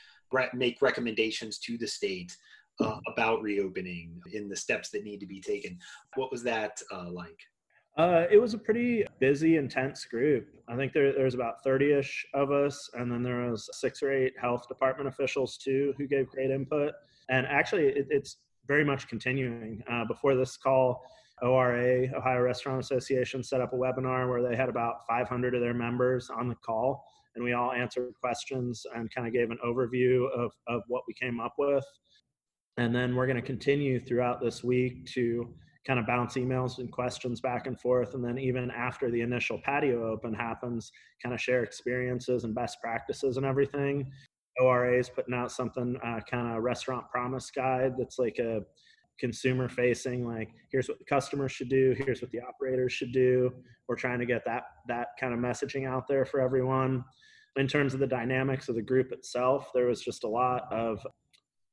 make 0.54 0.82
recommendations 0.82 1.58
to 1.58 1.78
the 1.78 1.86
state 1.86 2.36
uh, 2.80 2.98
about 3.06 3.42
reopening 3.42 4.20
in 4.32 4.48
the 4.48 4.56
steps 4.56 4.90
that 4.90 5.04
need 5.04 5.20
to 5.20 5.26
be 5.26 5.40
taken. 5.40 5.78
What 6.16 6.30
was 6.30 6.42
that 6.44 6.80
uh, 6.92 7.10
like? 7.10 7.38
Uh, 7.96 8.26
it 8.30 8.38
was 8.38 8.54
a 8.54 8.58
pretty 8.58 9.04
busy, 9.18 9.56
intense 9.56 10.04
group. 10.04 10.46
I 10.68 10.76
think 10.76 10.92
there, 10.92 11.12
there 11.12 11.24
was 11.24 11.34
about 11.34 11.64
30-ish 11.66 12.26
of 12.32 12.52
us, 12.52 12.88
and 12.94 13.10
then 13.10 13.24
there 13.24 13.50
was 13.50 13.68
six 13.72 14.04
or 14.04 14.12
eight 14.12 14.34
health 14.40 14.68
department 14.68 15.08
officials 15.08 15.56
too 15.56 15.92
who 15.98 16.06
gave 16.06 16.28
great 16.28 16.50
input. 16.50 16.92
And 17.28 17.44
actually, 17.46 17.86
it, 17.86 18.06
it's 18.10 18.36
very 18.68 18.84
much 18.84 19.08
continuing. 19.08 19.82
Uh, 19.90 20.04
before 20.04 20.36
this 20.36 20.56
call, 20.56 21.02
ORA, 21.42 22.08
Ohio 22.16 22.40
Restaurant 22.40 22.80
Association, 22.80 23.42
set 23.42 23.60
up 23.60 23.72
a 23.72 23.76
webinar 23.76 24.28
where 24.28 24.42
they 24.42 24.56
had 24.56 24.68
about 24.68 25.06
500 25.08 25.54
of 25.54 25.60
their 25.60 25.74
members 25.74 26.30
on 26.30 26.48
the 26.48 26.54
call, 26.56 27.04
and 27.34 27.44
we 27.44 27.52
all 27.52 27.72
answered 27.72 28.12
questions 28.20 28.84
and 28.94 29.12
kind 29.14 29.26
of 29.26 29.32
gave 29.32 29.50
an 29.50 29.58
overview 29.64 30.30
of, 30.32 30.52
of 30.66 30.82
what 30.88 31.02
we 31.06 31.14
came 31.14 31.40
up 31.40 31.54
with. 31.58 31.84
And 32.76 32.94
then 32.94 33.14
we're 33.14 33.26
going 33.26 33.36
to 33.36 33.42
continue 33.42 33.98
throughout 33.98 34.40
this 34.40 34.62
week 34.62 35.06
to 35.12 35.52
kind 35.86 35.98
of 35.98 36.06
bounce 36.06 36.34
emails 36.34 36.78
and 36.78 36.92
questions 36.92 37.40
back 37.40 37.66
and 37.66 37.80
forth. 37.80 38.14
And 38.14 38.24
then 38.24 38.38
even 38.38 38.70
after 38.70 39.10
the 39.10 39.22
initial 39.22 39.60
patio 39.64 40.12
open 40.12 40.34
happens, 40.34 40.92
kind 41.22 41.34
of 41.34 41.40
share 41.40 41.64
experiences 41.64 42.44
and 42.44 42.54
best 42.54 42.78
practices 42.80 43.36
and 43.36 43.46
everything. 43.46 44.10
ORA 44.60 44.98
is 44.98 45.08
putting 45.08 45.34
out 45.34 45.50
something 45.50 45.96
uh, 46.04 46.20
kind 46.30 46.54
of 46.54 46.62
restaurant 46.62 47.08
promise 47.10 47.50
guide 47.50 47.94
that's 47.96 48.18
like 48.18 48.38
a 48.38 48.60
consumer 49.18 49.68
facing 49.68 50.26
like 50.26 50.50
here's 50.70 50.88
what 50.88 50.98
the 50.98 51.04
customer 51.04 51.48
should 51.48 51.68
do 51.68 51.94
here's 51.98 52.22
what 52.22 52.30
the 52.30 52.40
operators 52.40 52.92
should 52.92 53.12
do. 53.12 53.52
We're 53.88 53.96
trying 53.96 54.18
to 54.18 54.26
get 54.26 54.44
that 54.44 54.64
that 54.88 55.08
kind 55.18 55.32
of 55.32 55.40
messaging 55.40 55.88
out 55.88 56.06
there 56.08 56.24
for 56.24 56.40
everyone. 56.40 57.04
In 57.56 57.66
terms 57.66 57.94
of 57.94 58.00
the 58.00 58.06
dynamics 58.06 58.68
of 58.68 58.74
the 58.74 58.82
group 58.82 59.12
itself 59.12 59.70
there 59.74 59.86
was 59.86 60.02
just 60.02 60.24
a 60.24 60.28
lot 60.28 60.72
of 60.72 61.04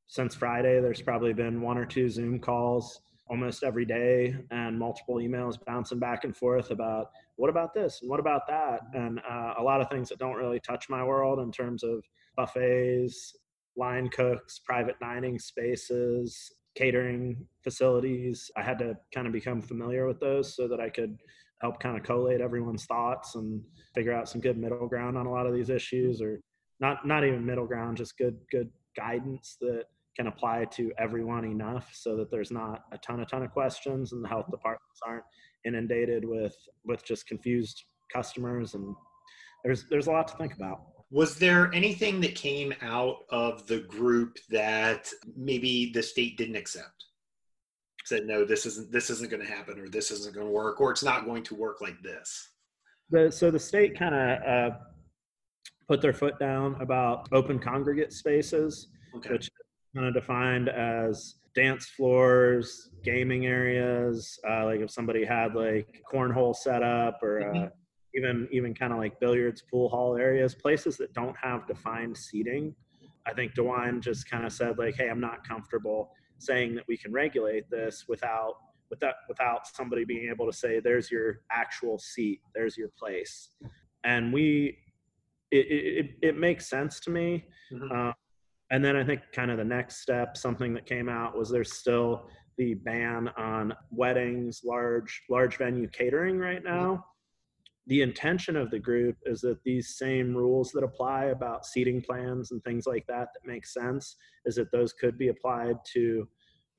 since 0.08 0.36
friday 0.36 0.80
there's 0.82 1.02
probably 1.02 1.34
been 1.34 1.62
one 1.62 1.78
or 1.78 1.86
two 1.86 2.10
zoom 2.10 2.40
calls 2.40 3.02
almost 3.28 3.64
every 3.64 3.86
day 3.86 4.36
and 4.52 4.78
multiple 4.78 5.16
emails 5.16 5.58
bouncing 5.66 6.00
back 6.00 6.24
and 6.24 6.38
forth 6.38 6.70
about 6.70 7.10
what 7.38 7.50
about 7.50 7.74
this? 7.74 8.00
And 8.02 8.10
what 8.10 8.20
about 8.20 8.48
that? 8.48 8.82
And 8.94 9.20
uh, 9.30 9.56
a 9.58 9.64
lot 9.64 9.82
of 9.82 9.90
things 9.90 10.10
that 10.10 10.20
don't 10.20 10.36
really 10.36 10.60
touch 10.60 10.90
my 10.90 11.04
world 11.04 11.40
in 11.40 11.52
terms 11.52 11.84
of 11.84 12.04
buffets 12.36 13.36
line 13.78 14.08
cooks 14.10 14.60
private 14.60 14.98
dining 15.00 15.38
spaces 15.38 16.54
catering 16.76 17.46
facilities. 17.64 18.52
I 18.56 18.62
had 18.62 18.80
to 18.80 18.96
kind 19.14 19.28
of 19.28 19.34
become 19.34 19.62
familiar 19.62 20.06
with 20.08 20.20
those 20.20 20.56
so 20.56 20.68
that 20.68 20.80
I 20.80 20.90
could 20.90 21.18
help 21.62 21.80
kind 21.80 21.98
of 21.98 22.04
collate 22.04 22.42
everyone's 22.42 22.86
thoughts 22.86 23.36
and 23.36 23.62
figure 23.94 24.14
out 24.14 24.30
some 24.30 24.42
good 24.42 24.58
middle 24.58 24.88
ground 24.88 25.18
on 25.18 25.26
a 25.26 25.32
lot 25.32 25.48
of 25.48 25.54
these 25.54 25.70
issues 25.70 26.22
or 26.22 26.42
not 26.80 27.08
not 27.08 27.24
even 27.24 27.46
middle 27.46 27.66
ground 27.66 27.96
just 27.98 28.18
good 28.18 28.38
good 28.52 28.70
guidance 28.98 29.58
that 29.62 29.84
can 30.16 30.28
apply 30.28 30.66
to 30.66 30.92
everyone 30.98 31.46
enough 31.46 31.90
so 31.94 32.16
that 32.16 32.30
there's 32.30 32.52
not 32.52 32.84
a 32.92 32.98
ton 32.98 33.22
a 33.22 33.26
ton 33.26 33.44
of 33.44 33.52
questions 33.52 34.12
and 34.12 34.24
the 34.24 34.28
health 34.28 34.44
mm-hmm. 34.46 34.52
departments 34.52 35.00
aren't 35.06 35.24
inundated 35.66 36.26
with 36.26 36.56
with 36.84 37.04
just 37.06 37.26
confused 37.26 37.86
customers 38.14 38.74
and 38.74 38.94
there's 39.64 39.86
there's 39.90 40.08
a 40.08 40.12
lot 40.12 40.28
to 40.28 40.38
think 40.38 40.54
about 40.54 40.82
was 41.16 41.38
there 41.38 41.74
anything 41.74 42.20
that 42.20 42.36
came 42.36 42.74
out 42.82 43.20
of 43.30 43.66
the 43.68 43.80
group 43.80 44.38
that 44.50 45.10
maybe 45.38 45.90
the 45.94 46.04
state 46.04 46.38
didn't 46.38 46.58
accept? 46.58 47.06
Said 48.04 48.26
no, 48.26 48.44
this 48.44 48.66
isn't 48.66 48.92
this 48.92 49.10
isn't 49.10 49.32
going 49.32 49.42
to 49.42 49.50
happen, 49.50 49.80
or 49.80 49.88
this 49.88 50.12
isn't 50.12 50.36
going 50.36 50.46
to 50.46 50.52
work, 50.52 50.82
or 50.82 50.92
it's 50.92 51.06
not 51.06 51.24
going 51.24 51.42
to 51.44 51.56
work 51.56 51.80
like 51.80 51.96
this. 52.04 52.50
The, 53.12 53.32
so 53.32 53.50
the 53.50 53.58
state 53.58 53.98
kind 53.98 54.14
of 54.14 54.44
uh, 54.44 54.76
put 55.88 56.02
their 56.02 56.12
foot 56.12 56.38
down 56.38 56.76
about 56.82 57.30
open 57.32 57.60
congregate 57.60 58.12
spaces, 58.12 58.90
okay. 59.16 59.30
which 59.30 59.50
kind 59.96 60.08
of 60.08 60.14
defined 60.14 60.68
as 60.68 61.36
dance 61.56 61.86
floors, 61.86 62.90
gaming 63.06 63.46
areas. 63.46 64.38
Uh, 64.48 64.66
like 64.66 64.82
if 64.82 64.92
somebody 64.92 65.24
had 65.24 65.56
like 65.56 66.02
cornhole 66.14 66.54
set 66.54 66.84
up 66.84 67.24
or 67.24 67.40
mm-hmm 67.40 67.66
even 68.16 68.48
even 68.52 68.74
kind 68.74 68.94
of 68.94 69.00
like 69.00 69.20
billiards, 69.20 69.62
pool 69.62 69.90
hall 69.90 70.18
areas, 70.18 70.56
places 70.56 70.98
that 70.98 71.14
don't 71.14 71.36
have 71.42 71.68
defined 71.68 72.18
seating. 72.18 72.74
I 73.28 73.34
think 73.34 73.56
DeWine 73.56 74.02
just 74.02 74.30
kind 74.30 74.46
of 74.46 74.54
said 74.54 74.78
like, 74.78 74.96
"Hey, 74.96 75.10
I'm 75.10 75.20
not 75.20 75.48
comfortable 75.48 76.12
saying 76.38 76.76
that 76.76 76.86
we 76.88 76.98
can 76.98 77.12
regulate 77.12 77.70
this 77.70 78.06
without 78.08 78.56
without 78.90 79.16
without 79.28 79.68
somebody 79.68 80.06
being 80.06 80.30
able 80.30 80.46
to 80.46 80.56
say, 80.56 80.80
there's 80.80 81.12
your 81.12 81.42
actual 81.52 82.00
seat, 82.00 82.40
there's 82.54 82.78
your 82.78 82.90
place." 82.98 83.50
And 84.04 84.32
we, 84.32 84.78
it 85.52 85.66
it, 85.68 86.12
it 86.22 86.38
makes 86.38 86.70
sense 86.70 87.00
to 87.02 87.10
me. 87.10 87.46
Mm-hmm. 87.72 87.92
Uh, 88.10 88.14
and 88.72 88.84
then 88.84 88.96
I 88.96 89.04
think 89.04 89.22
kind 89.32 89.52
of 89.52 89.58
the 89.58 89.66
next 89.66 90.02
step, 90.02 90.38
something 90.38 90.74
that 90.74 90.86
came 90.86 91.10
out 91.10 91.38
was 91.38 91.50
there's 91.50 91.74
still 91.74 92.28
the 92.58 92.76
ban 92.76 93.30
on 93.38 93.74
weddings, 93.92 94.62
large 94.64 95.24
large 95.30 95.58
venue 95.58 95.88
catering 95.90 96.38
right 96.40 96.64
now 96.64 97.04
the 97.88 98.02
intention 98.02 98.56
of 98.56 98.72
the 98.72 98.80
group 98.80 99.16
is 99.26 99.42
that 99.42 99.64
these 99.64 99.96
same 99.98 100.36
rules 100.36 100.72
that 100.72 100.84
apply 100.84 101.26
about 101.26 101.66
seating 101.66 102.02
plans 102.02 102.52
and 102.52 102.64
things 102.64 102.88
like 102.88 103.06
that 103.08 103.30
that 103.34 103.46
make 103.46 103.66
sense 103.66 104.16
is 104.46 104.56
that 104.56 104.72
those 104.72 104.94
could 104.94 105.18
be 105.18 105.28
applied 105.28 105.78
to 105.94 106.28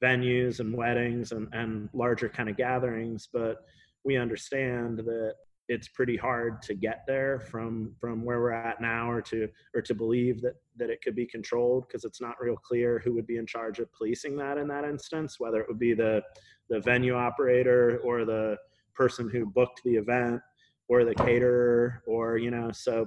venues 0.03 0.61
and 0.61 0.77
weddings 0.77 1.33
and, 1.33 1.49
and 1.53 1.89
larger 1.95 2.29
kind 2.29 2.49
of 2.49 2.57
gatherings 2.57 3.29
but 3.33 3.59
we 4.05 4.17
understand 4.17 4.99
that 4.99 5.35
it's 5.69 5.89
pretty 5.89 6.17
hard 6.17 6.63
to 6.63 6.75
get 6.75 7.03
there 7.07 7.41
from 7.41 7.93
from 7.99 8.25
where 8.25 8.41
we're 8.41 8.53
at 8.53 8.81
now 8.81 9.11
or 9.11 9.21
to 9.21 9.49
or 9.75 9.81
to 9.81 9.95
believe 9.95 10.41
that 10.43 10.55
that 10.77 10.91
it 10.91 11.01
could 11.03 11.17
be 11.17 11.27
controlled 11.27 11.87
because 11.87 12.05
it's 12.05 12.21
not 12.21 12.41
real 12.41 12.57
clear 12.57 13.01
who 13.01 13.13
would 13.15 13.27
be 13.27 13.37
in 13.37 13.47
charge 13.47 13.79
of 13.79 13.93
policing 13.93 14.37
that 14.37 14.59
in 14.59 14.69
that 14.69 14.85
instance 14.85 15.41
whether 15.41 15.61
it 15.61 15.69
would 15.69 15.79
be 15.79 15.95
the 15.95 16.23
the 16.69 16.81
venue 16.81 17.15
operator 17.15 18.01
or 18.05 18.25
the 18.25 18.57
person 18.95 19.29
who 19.29 19.47
booked 19.47 19.83
the 19.85 19.95
event 19.95 20.41
or 20.89 21.05
the 21.05 21.15
caterer 21.15 22.03
or 22.07 22.39
you 22.39 22.51
know 22.51 22.71
so 22.73 23.07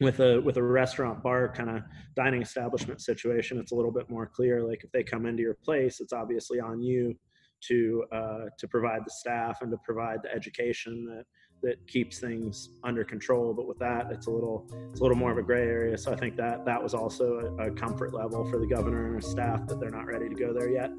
with 0.00 0.20
a 0.20 0.40
with 0.42 0.56
a 0.56 0.62
restaurant 0.62 1.22
bar 1.22 1.52
kind 1.52 1.70
of 1.70 1.82
dining 2.14 2.42
establishment 2.42 3.00
situation 3.00 3.58
it's 3.58 3.72
a 3.72 3.74
little 3.74 3.92
bit 3.92 4.08
more 4.08 4.26
clear 4.26 4.62
like 4.62 4.84
if 4.84 4.92
they 4.92 5.02
come 5.02 5.26
into 5.26 5.42
your 5.42 5.56
place 5.64 6.00
it's 6.00 6.12
obviously 6.12 6.60
on 6.60 6.80
you 6.80 7.14
to 7.60 8.04
uh, 8.12 8.44
to 8.58 8.68
provide 8.68 9.00
the 9.04 9.10
staff 9.10 9.62
and 9.62 9.70
to 9.70 9.76
provide 9.84 10.18
the 10.22 10.32
education 10.32 11.04
that 11.06 11.24
that 11.60 11.84
keeps 11.88 12.20
things 12.20 12.68
under 12.84 13.04
control. 13.04 13.52
But 13.52 13.66
with 13.66 13.78
that 13.78 14.06
it's 14.10 14.26
a 14.26 14.30
little 14.30 14.66
it's 14.90 15.00
a 15.00 15.02
little 15.02 15.16
more 15.16 15.32
of 15.32 15.38
a 15.38 15.42
gray 15.42 15.66
area. 15.66 15.98
So 15.98 16.12
i 16.12 16.16
think 16.16 16.36
that 16.36 16.64
that 16.64 16.82
was 16.82 16.94
also 16.94 17.56
a, 17.58 17.66
a 17.66 17.70
comfort 17.72 18.14
level 18.14 18.48
for 18.50 18.58
the 18.58 18.66
governor 18.66 19.06
and 19.06 19.16
his 19.16 19.30
staff 19.30 19.66
that 19.66 19.80
they're 19.80 19.90
not 19.90 20.06
ready 20.06 20.28
to 20.28 20.34
go 20.34 20.52
there 20.52 20.70
yet 20.70 20.90